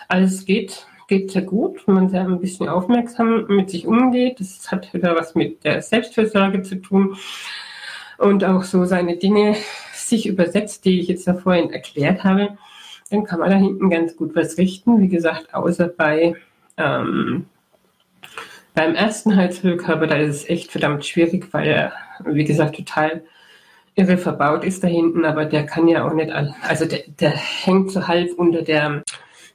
Also 0.08 0.36
es 0.36 0.46
geht, 0.46 0.86
geht 1.08 1.32
sehr 1.32 1.42
gut, 1.42 1.86
wenn 1.88 1.96
man 1.96 2.10
sehr 2.10 2.22
ein 2.22 2.40
bisschen 2.40 2.70
aufmerksam 2.70 3.46
mit 3.48 3.70
sich 3.70 3.88
umgeht. 3.88 4.40
Das 4.40 4.72
hat 4.72 4.94
wieder 4.94 5.16
was 5.16 5.36
mit 5.36 5.64
der 5.64 5.82
Selbstfürsorge 5.82 6.62
zu 6.62 6.76
tun 6.76 7.18
und 8.18 8.44
auch 8.44 8.64
so 8.64 8.86
seine 8.86 9.18
Dinge 9.18 9.56
sich 9.94 10.28
übersetzt, 10.28 10.86
die 10.86 11.00
ich 11.00 11.08
jetzt 11.08 11.28
da 11.28 11.34
vorhin 11.34 11.72
erklärt 11.72 12.24
habe, 12.24 12.58
dann 13.10 13.24
kann 13.24 13.40
man 13.40 13.50
da 13.50 13.58
hinten 13.58 13.90
ganz 13.90 14.16
gut 14.16 14.36
was 14.36 14.58
richten. 14.58 15.02
Wie 15.02 15.08
gesagt, 15.08 15.54
außer 15.54 15.88
bei 15.88 16.36
ähm, 16.78 17.46
beim 18.74 18.96
ersten 18.96 19.36
Halshöhlkörper, 19.36 20.08
da 20.08 20.16
ist 20.16 20.36
es 20.36 20.50
echt 20.50 20.72
verdammt 20.72 21.06
schwierig, 21.06 21.48
weil 21.52 21.68
er, 21.68 21.94
wie 22.26 22.44
gesagt, 22.44 22.76
total 22.76 23.24
irre 23.96 24.18
verbaut 24.18 24.64
ist 24.64 24.84
da 24.84 24.88
hinten, 24.88 25.26
aber 25.26 25.46
der 25.46 25.66
kann 25.66 25.88
ja 25.88 26.08
auch 26.08 26.14
nicht, 26.14 26.32
also 26.32 26.86
der, 26.86 27.04
der 27.20 27.30
hängt 27.30 27.92
so 27.92 28.08
halb 28.08 28.32
unter 28.38 28.64
der 28.64 29.04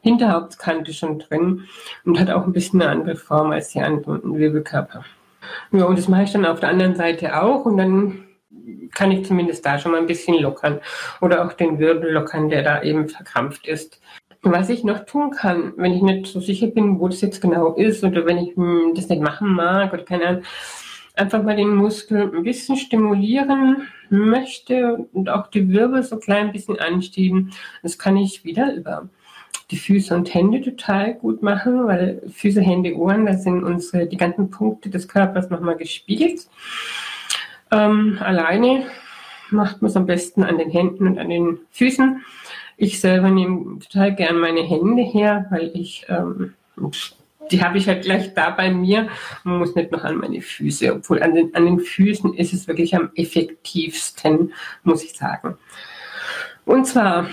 Hinterhauptkante 0.03 0.93
schon 0.93 1.19
drin 1.19 1.65
und 2.05 2.21
hat 2.21 2.31
auch 2.31 2.47
ein 2.47 2.53
bisschen 2.53 2.81
eine 2.81 2.91
andere 2.91 3.17
Form 3.17 3.51
als 3.51 3.71
die 3.71 3.81
anderen 3.81 4.39
Wirbelkörper. 4.39 5.05
Ja, 5.73 5.85
und 5.87 5.99
das 5.99 6.07
mache 6.07 6.23
ich 6.25 6.33
dann 6.33 6.47
auf 6.47 6.61
der 6.61 6.69
anderen 6.69 6.95
Seite 6.95 7.43
auch 7.43 7.65
und 7.65 7.79
dann 7.79 8.25
kann 8.93 9.13
ich 9.13 9.27
zumindest 9.27 9.65
da 9.65 9.79
schon 9.79 9.93
mal 9.93 10.01
ein 10.01 10.07
bisschen 10.07 10.41
lockern 10.41 10.81
oder 11.21 11.45
auch 11.45 11.53
den 11.53 11.79
Wirbel 11.79 12.13
lockern, 12.13 12.49
der 12.49 12.63
da 12.63 12.83
eben 12.83 13.09
verkrampft 13.09 13.67
ist. 13.67 14.01
Was 14.43 14.69
ich 14.69 14.85
noch 14.85 15.05
tun 15.05 15.31
kann, 15.31 15.73
wenn 15.77 15.93
ich 15.93 16.03
nicht 16.03 16.27
so 16.27 16.41
sicher 16.41 16.69
bin, 16.69 17.01
wo 17.01 17.09
das 17.09 17.21
jetzt 17.21 17.41
genau 17.41 17.75
ist 17.75 18.05
oder 18.05 18.25
wenn 18.25 18.39
ich 18.39 18.57
hm, 18.57 18.93
das 18.95 19.09
nicht 19.09 19.21
machen 19.21 19.49
mag 19.49 19.93
oder 19.93 20.05
keine 20.05 20.27
Ahnung, 20.27 20.43
einfach 21.17 21.43
mal 21.43 21.57
den 21.57 21.75
Muskel 21.75 22.31
ein 22.33 22.45
bisschen 22.45 22.77
stimulieren 22.77 23.89
möchte 24.09 25.07
und 25.13 25.29
auch 25.29 25.49
die 25.49 25.69
Wirbel 25.69 26.03
so 26.03 26.19
klein 26.19 26.47
ein 26.47 26.53
bisschen 26.53 26.79
anschieben. 26.79 27.53
Das 27.83 27.99
kann 27.99 28.17
ich 28.17 28.45
wieder 28.45 28.75
über 28.75 29.09
die 29.71 29.77
Füße 29.77 30.15
und 30.15 30.33
Hände 30.33 30.63
total 30.63 31.15
gut 31.15 31.43
machen, 31.43 31.87
weil 31.87 32.23
Füße, 32.29 32.61
Hände, 32.61 32.97
Ohren, 32.97 33.27
da 33.27 33.35
sind 33.35 33.65
unsere, 33.65 34.07
die 34.07 34.17
ganzen 34.17 34.51
Punkte 34.51 34.89
des 34.89 35.09
Körpers 35.09 35.51
nochmal 35.51 35.77
gespiegelt. 35.77 36.47
Ähm, 37.71 38.19
alleine 38.21 38.87
macht 39.51 39.83
man 39.83 39.91
es 39.91 39.97
am 39.97 40.07
besten 40.07 40.43
an 40.43 40.59
den 40.59 40.71
Händen 40.71 41.07
und 41.07 41.19
an 41.19 41.29
den 41.29 41.61
Füßen. 41.71 42.23
Ich 42.77 43.01
selber 43.01 43.31
nehme 43.31 43.79
total 43.81 44.15
gern 44.15 44.39
meine 44.39 44.63
Hände 44.63 45.03
her, 45.03 45.47
weil 45.51 45.71
ich, 45.75 46.07
ähm, 46.09 46.55
die 47.51 47.63
habe 47.63 47.79
ich 47.79 47.89
halt 47.89 48.05
gleich 48.05 48.35
da 48.35 48.51
bei 48.51 48.71
mir. 48.71 49.09
Man 49.45 49.59
muss 49.59 49.75
nicht 49.75 49.91
noch 49.91 50.05
an 50.05 50.19
meine 50.19 50.41
Füße, 50.41 50.95
obwohl 50.95 51.23
an 51.23 51.35
den, 51.35 51.55
an 51.55 51.65
den 51.65 51.81
Füßen 51.81 52.35
ist 52.35 52.53
es 52.53 52.69
wirklich 52.69 52.95
am 52.95 53.11
effektivsten, 53.15 54.53
muss 54.85 55.03
ich 55.03 55.15
sagen. 55.15 55.59
Und 56.65 56.87
zwar, 56.87 57.29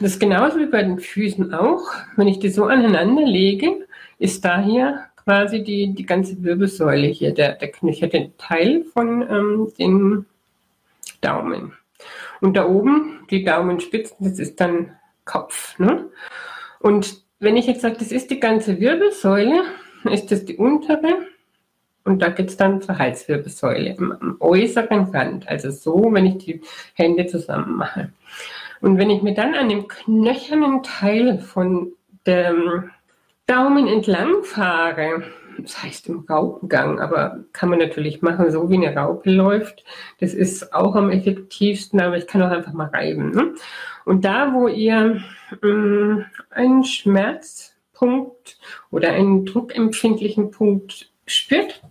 das 0.00 0.12
ist 0.12 0.20
genauso 0.20 0.58
wie 0.58 0.66
bei 0.66 0.82
den 0.82 1.00
Füßen 1.00 1.52
auch. 1.52 1.82
Wenn 2.16 2.28
ich 2.28 2.38
die 2.38 2.50
so 2.50 2.64
aneinander 2.64 3.26
lege, 3.26 3.86
ist 4.18 4.44
da 4.44 4.60
hier 4.60 5.04
quasi 5.28 5.62
die, 5.62 5.94
die 5.94 6.06
ganze 6.06 6.42
Wirbelsäule 6.42 7.08
hier, 7.08 7.34
der, 7.34 7.52
der 7.56 7.70
Knöchel, 7.70 8.08
den 8.08 8.34
Teil 8.38 8.84
von 8.94 9.20
ähm, 9.28 9.70
den 9.78 10.24
Daumen. 11.20 11.74
Und 12.40 12.56
da 12.56 12.66
oben, 12.66 13.26
die 13.30 13.44
Daumenspitzen, 13.44 14.16
das 14.20 14.38
ist 14.38 14.58
dann 14.58 14.96
Kopf. 15.26 15.78
Ne? 15.78 16.06
Und 16.80 17.22
wenn 17.40 17.58
ich 17.58 17.66
jetzt 17.66 17.82
sage, 17.82 17.96
das 17.98 18.10
ist 18.10 18.30
die 18.30 18.40
ganze 18.40 18.80
Wirbelsäule, 18.80 19.64
ist 20.10 20.32
das 20.32 20.46
die 20.46 20.56
untere 20.56 21.26
und 22.04 22.22
da 22.22 22.30
geht 22.30 22.48
es 22.48 22.56
dann 22.56 22.80
zur 22.80 22.98
Halswirbelsäule 22.98 23.96
am, 23.98 24.12
am 24.12 24.36
äußeren 24.40 25.10
Rand. 25.10 25.46
Also 25.46 25.70
so, 25.70 26.08
wenn 26.10 26.24
ich 26.24 26.38
die 26.38 26.62
Hände 26.94 27.26
zusammen 27.26 27.76
mache. 27.76 28.14
Und 28.80 28.96
wenn 28.96 29.10
ich 29.10 29.20
mir 29.20 29.34
dann 29.34 29.54
an 29.54 29.68
dem 29.68 29.88
knöchernen 29.88 30.82
Teil 30.82 31.38
von 31.38 31.92
dem 32.26 32.90
Daumen 33.48 33.86
entlang 33.88 34.44
fahre, 34.44 35.22
das 35.58 35.82
heißt 35.82 36.08
im 36.08 36.26
Raupengang, 36.28 37.00
aber 37.00 37.44
kann 37.54 37.70
man 37.70 37.78
natürlich 37.78 38.20
machen, 38.20 38.50
so 38.50 38.68
wie 38.68 38.74
eine 38.74 38.94
Raupe 38.94 39.30
läuft. 39.30 39.84
Das 40.20 40.34
ist 40.34 40.74
auch 40.74 40.94
am 40.94 41.08
effektivsten, 41.10 41.98
aber 41.98 42.18
ich 42.18 42.26
kann 42.26 42.42
auch 42.42 42.50
einfach 42.50 42.74
mal 42.74 42.88
reiben. 42.88 43.30
Ne? 43.30 43.54
Und 44.04 44.26
da, 44.26 44.52
wo 44.52 44.68
ihr 44.68 45.22
ähm, 45.62 46.26
einen 46.50 46.84
Schmerzpunkt 46.84 48.58
oder 48.90 49.12
einen 49.12 49.46
druckempfindlichen 49.46 50.50
Punkt 50.50 51.10
spürt, 51.26 51.82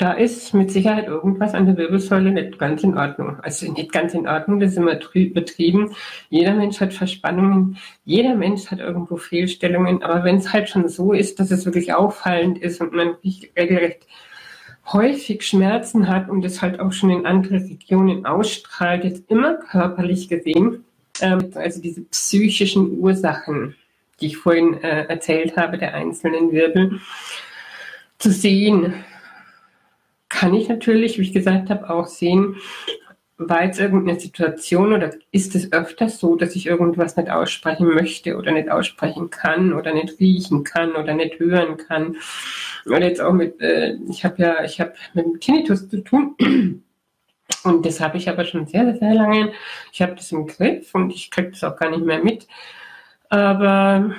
da 0.00 0.12
ist 0.12 0.54
mit 0.54 0.70
Sicherheit 0.70 1.08
irgendwas 1.08 1.52
an 1.52 1.66
der 1.66 1.76
Wirbelsäule 1.76 2.30
nicht 2.30 2.58
ganz 2.58 2.82
in 2.82 2.96
Ordnung. 2.96 3.38
Also 3.42 3.70
nicht 3.70 3.92
ganz 3.92 4.14
in 4.14 4.26
Ordnung, 4.26 4.58
das 4.58 4.70
ist 4.70 4.78
immer 4.78 4.94
betrieben. 4.94 5.94
Jeder 6.30 6.54
Mensch 6.54 6.80
hat 6.80 6.94
Verspannungen, 6.94 7.76
jeder 8.06 8.34
Mensch 8.34 8.70
hat 8.70 8.78
irgendwo 8.78 9.18
Fehlstellungen, 9.18 10.02
aber 10.02 10.24
wenn 10.24 10.36
es 10.36 10.54
halt 10.54 10.70
schon 10.70 10.88
so 10.88 11.12
ist, 11.12 11.38
dass 11.38 11.50
es 11.50 11.66
wirklich 11.66 11.92
auffallend 11.92 12.56
ist 12.58 12.80
und 12.80 12.94
man 12.94 13.16
regelrecht 13.22 14.06
häufig 14.90 15.46
Schmerzen 15.46 16.08
hat 16.08 16.30
und 16.30 16.46
es 16.46 16.62
halt 16.62 16.80
auch 16.80 16.92
schon 16.92 17.10
in 17.10 17.26
andere 17.26 17.56
Regionen 17.56 18.24
ausstrahlt, 18.24 19.04
jetzt 19.04 19.30
immer 19.30 19.56
körperlich 19.56 20.30
gesehen, 20.30 20.82
ähm, 21.20 21.50
also 21.56 21.82
diese 21.82 22.00
psychischen 22.04 22.98
Ursachen, 22.98 23.74
die 24.22 24.28
ich 24.28 24.38
vorhin 24.38 24.82
äh, 24.82 25.04
erzählt 25.08 25.58
habe, 25.58 25.76
der 25.76 25.92
einzelnen 25.92 26.52
Wirbel, 26.52 27.00
zu 28.18 28.30
sehen, 28.30 28.94
kann 30.40 30.54
ich 30.54 30.70
natürlich, 30.70 31.18
wie 31.18 31.22
ich 31.22 31.34
gesagt 31.34 31.68
habe, 31.68 31.90
auch 31.90 32.06
sehen, 32.06 32.56
war 33.36 33.62
jetzt 33.62 33.78
irgendeine 33.78 34.18
Situation 34.18 34.94
oder 34.94 35.10
ist 35.32 35.54
es 35.54 35.70
öfters 35.70 36.18
so, 36.18 36.34
dass 36.34 36.56
ich 36.56 36.66
irgendwas 36.66 37.18
nicht 37.18 37.28
aussprechen 37.28 37.86
möchte 37.88 38.38
oder 38.38 38.50
nicht 38.50 38.70
aussprechen 38.70 39.28
kann 39.28 39.74
oder 39.74 39.92
nicht 39.92 40.18
riechen 40.18 40.64
kann 40.64 40.92
oder 40.92 41.12
nicht 41.12 41.38
hören 41.38 41.76
kann. 41.76 42.16
Oder 42.86 43.02
jetzt 43.02 43.20
auch 43.20 43.34
mit, 43.34 43.60
äh, 43.60 43.98
ich 44.08 44.24
habe 44.24 44.42
ja, 44.42 44.64
ich 44.64 44.80
habe 44.80 44.94
mit 45.12 45.26
dem 45.26 45.40
Tinnitus 45.40 45.90
zu 45.90 46.02
tun. 46.02 46.36
Und 47.64 47.84
das 47.84 48.00
habe 48.00 48.16
ich 48.16 48.30
aber 48.30 48.44
schon 48.44 48.66
sehr, 48.66 48.96
sehr, 48.96 49.12
lange. 49.12 49.52
Ich 49.92 50.00
habe 50.00 50.14
das 50.14 50.32
im 50.32 50.46
Griff 50.46 50.94
und 50.94 51.12
ich 51.12 51.30
kriege 51.30 51.50
das 51.50 51.62
auch 51.62 51.76
gar 51.76 51.90
nicht 51.90 52.06
mehr 52.06 52.24
mit. 52.24 52.46
Aber 53.28 54.14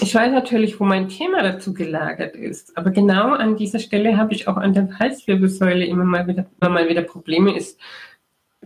ich 0.00 0.14
weiß 0.14 0.32
natürlich, 0.32 0.78
wo 0.80 0.84
mein 0.84 1.08
Thema 1.08 1.42
dazu 1.42 1.72
gelagert 1.72 2.36
ist, 2.36 2.76
aber 2.76 2.90
genau 2.90 3.32
an 3.32 3.56
dieser 3.56 3.78
Stelle 3.78 4.16
habe 4.16 4.34
ich 4.34 4.48
auch 4.48 4.56
an 4.56 4.74
der 4.74 4.98
Halswirbelsäule 4.98 5.84
immer 5.84 6.04
mal 6.04 6.26
wieder, 6.26 6.46
immer 6.60 6.70
mal 6.70 6.88
wieder 6.88 7.02
Probleme. 7.02 7.56
Ist 7.56 7.78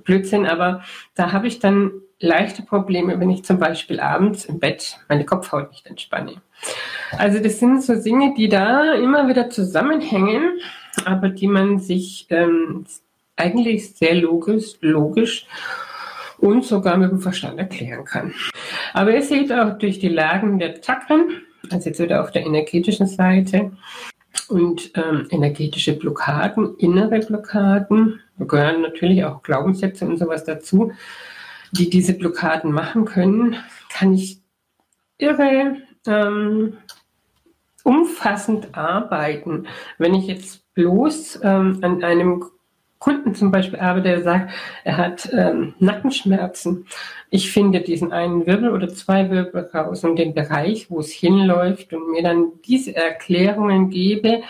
Blödsinn, 0.05 0.47
aber 0.47 0.83
da 1.15 1.33
habe 1.33 1.47
ich 1.47 1.59
dann 1.59 1.93
leichte 2.19 2.63
Probleme, 2.63 3.19
wenn 3.19 3.31
ich 3.31 3.45
zum 3.45 3.59
Beispiel 3.59 4.01
abends 4.01 4.45
im 4.45 4.59
Bett 4.59 4.99
meine 5.09 5.25
Kopfhaut 5.25 5.71
nicht 5.71 5.87
entspanne. 5.87 6.43
Also 7.17 7.39
das 7.39 7.59
sind 7.59 7.83
so 7.83 7.95
Dinge, 7.95 8.35
die 8.37 8.49
da 8.49 8.95
immer 8.95 9.29
wieder 9.29 9.51
zusammenhängen, 9.51 10.59
aber 11.05 11.29
die 11.29 11.47
man 11.47 11.79
sich 11.79 12.27
ähm, 12.31 12.85
eigentlich 13.37 13.95
sehr 13.95 14.15
logisch, 14.15 14.75
logisch 14.81 15.47
und 16.41 16.65
sogar 16.65 16.97
mit 16.97 17.11
dem 17.11 17.21
Verstand 17.21 17.59
erklären 17.59 18.05
kann. 18.05 18.35
Aber 18.93 19.15
ihr 19.15 19.23
seht 19.23 19.53
auch 19.53 19.79
durch 19.79 19.99
die 19.99 20.09
Lagen 20.09 20.59
der 20.59 20.83
Chakren, 20.83 21.43
also 21.71 21.89
jetzt 21.89 22.01
wieder 22.01 22.23
auf 22.23 22.31
der 22.31 22.47
energetischen 22.47 23.07
Seite, 23.07 23.73
und 24.49 24.93
ähm, 24.95 25.27
energetische 25.31 25.97
Blockaden, 25.97 26.77
innere 26.77 27.21
Blockaden, 27.21 28.21
da 28.39 28.45
gehören 28.45 28.83
natürlich 28.83 29.25
auch 29.25 29.43
Glaubenssätze 29.43 30.07
und 30.07 30.19
sowas 30.19 30.45
dazu, 30.45 30.93
die 31.73 31.91
diese 31.91 32.15
Blockaden 32.15 32.73
machen 32.73 33.05
können, 33.05 33.57
kann 33.93 34.13
ich 34.13 34.41
irre 35.19 35.77
ähm, 36.07 36.79
umfassend 37.85 38.77
arbeiten. 38.77 39.67
Wenn 39.99 40.15
ich 40.15 40.27
jetzt 40.27 40.63
bloß 40.75 41.41
ähm, 41.43 41.79
an 41.83 42.03
einem 42.03 42.45
Kunden 43.01 43.35
zum 43.35 43.51
Beispiel 43.51 43.81
arbeite, 43.81 44.11
der 44.11 44.23
sagt, 44.23 44.53
er 44.85 44.99
hat 44.99 45.31
ähm, 45.33 45.75
Nackenschmerzen. 45.79 46.87
Ich 47.31 47.51
finde 47.51 47.81
diesen 47.81 48.13
einen 48.13 48.47
Wirbel 48.47 48.71
oder 48.71 48.91
zwei 48.91 49.31
Wirbel 49.31 49.71
raus 49.75 50.05
und 50.05 50.17
den 50.17 50.35
Bereich, 50.35 50.91
wo 50.91 51.01
es 51.01 51.11
hinläuft 51.11 51.95
und 51.95 52.13
mir 52.13 52.23
dann 52.23 52.53
diese 52.67 52.95
Erklärungen 52.95 53.89
gebe 53.89 54.43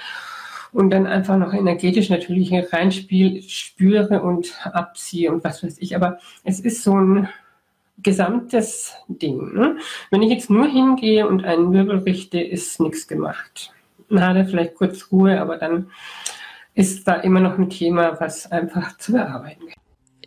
und 0.73 0.91
dann 0.91 1.07
einfach 1.07 1.39
noch 1.39 1.55
energetisch 1.55 2.11
natürlich 2.11 2.53
reinspiel, 2.73 3.41
spüre 3.43 4.21
und 4.21 4.53
abziehe 4.65 5.33
und 5.33 5.45
was 5.45 5.63
weiß 5.63 5.79
ich. 5.79 5.95
Aber 5.95 6.19
es 6.43 6.59
ist 6.59 6.83
so 6.83 6.97
ein 6.97 7.29
gesamtes 8.03 8.95
Ding. 9.07 9.55
Ne? 9.55 9.77
Wenn 10.11 10.23
ich 10.23 10.31
jetzt 10.31 10.51
nur 10.51 10.67
hingehe 10.67 11.29
und 11.29 11.45
einen 11.45 11.73
Wirbel 11.73 11.99
richte, 11.99 12.41
ist 12.41 12.81
nichts 12.81 13.07
gemacht. 13.07 13.73
Man 14.09 14.25
hat 14.25 14.49
vielleicht 14.49 14.75
kurz 14.75 15.13
Ruhe, 15.13 15.41
aber 15.41 15.57
dann 15.57 15.91
ist 16.75 17.07
da 17.07 17.15
immer 17.15 17.41
noch 17.41 17.59
ein 17.59 17.71
Thema, 17.71 18.21
was 18.21 18.51
einfach 18.51 18.97
zu 18.99 19.13
bearbeiten 19.13 19.69
ist. 19.69 19.77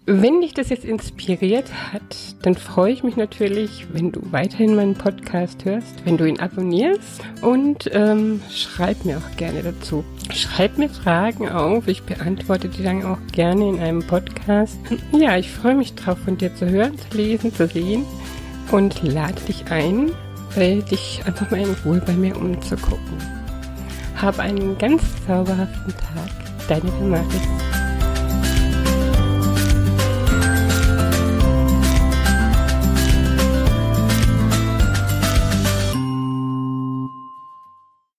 Wenn 0.06 0.42
dich 0.42 0.54
das 0.54 0.68
jetzt 0.68 0.84
inspiriert 0.84 1.72
hat, 1.94 2.36
dann 2.42 2.56
freue 2.56 2.92
ich 2.92 3.04
mich 3.04 3.16
natürlich, 3.16 3.88
wenn 3.94 4.12
du 4.12 4.20
weiterhin 4.34 4.76
meinen 4.76 4.96
Podcast 4.96 5.64
hörst, 5.64 6.06
wenn 6.06 6.18
du 6.18 6.26
ihn 6.26 6.42
abonnierst 6.42 7.22
und 7.42 7.90
ähm, 7.94 8.42
schreib 8.52 9.06
mir 9.06 9.18
auch 9.18 9.38
gerne 9.38 9.64
dazu. 9.64 10.04
Schreib 10.30 10.78
mir 10.78 10.90
Fragen 10.90 11.48
auf, 11.48 11.88
ich 11.88 12.04
beantworte 12.04 12.68
die 12.68 12.84
dann 12.84 13.06
auch 13.06 13.20
gerne 13.32 13.70
in 13.70 13.80
einem 13.80 14.06
Podcast. 14.06 14.78
Ja, 15.14 15.38
ich 15.38 15.50
freue 15.50 15.76
mich 15.76 15.96
drauf, 15.96 16.18
von 16.20 16.38
dir 16.38 16.54
zu 16.54 16.70
hören, 16.70 16.98
zu 16.98 17.18
lesen, 17.18 17.54
zu 17.54 17.66
sehen 17.68 18.04
und 18.74 19.04
lade 19.04 19.42
dich 19.48 19.72
ein, 19.72 20.12
dich 20.58 21.22
einfach 21.26 21.50
mal 21.50 21.62
in 21.62 21.76
Ruhe 21.86 22.02
bei 22.06 22.14
mir 22.14 22.36
umzugucken. 22.36 23.43
Hab 24.22 24.40
einen 24.40 24.78
ganz 24.78 25.02
zauberhaften 25.28 25.94
Tag. 25.98 26.68
Deine 26.68 26.92
Damaris. 26.92 27.83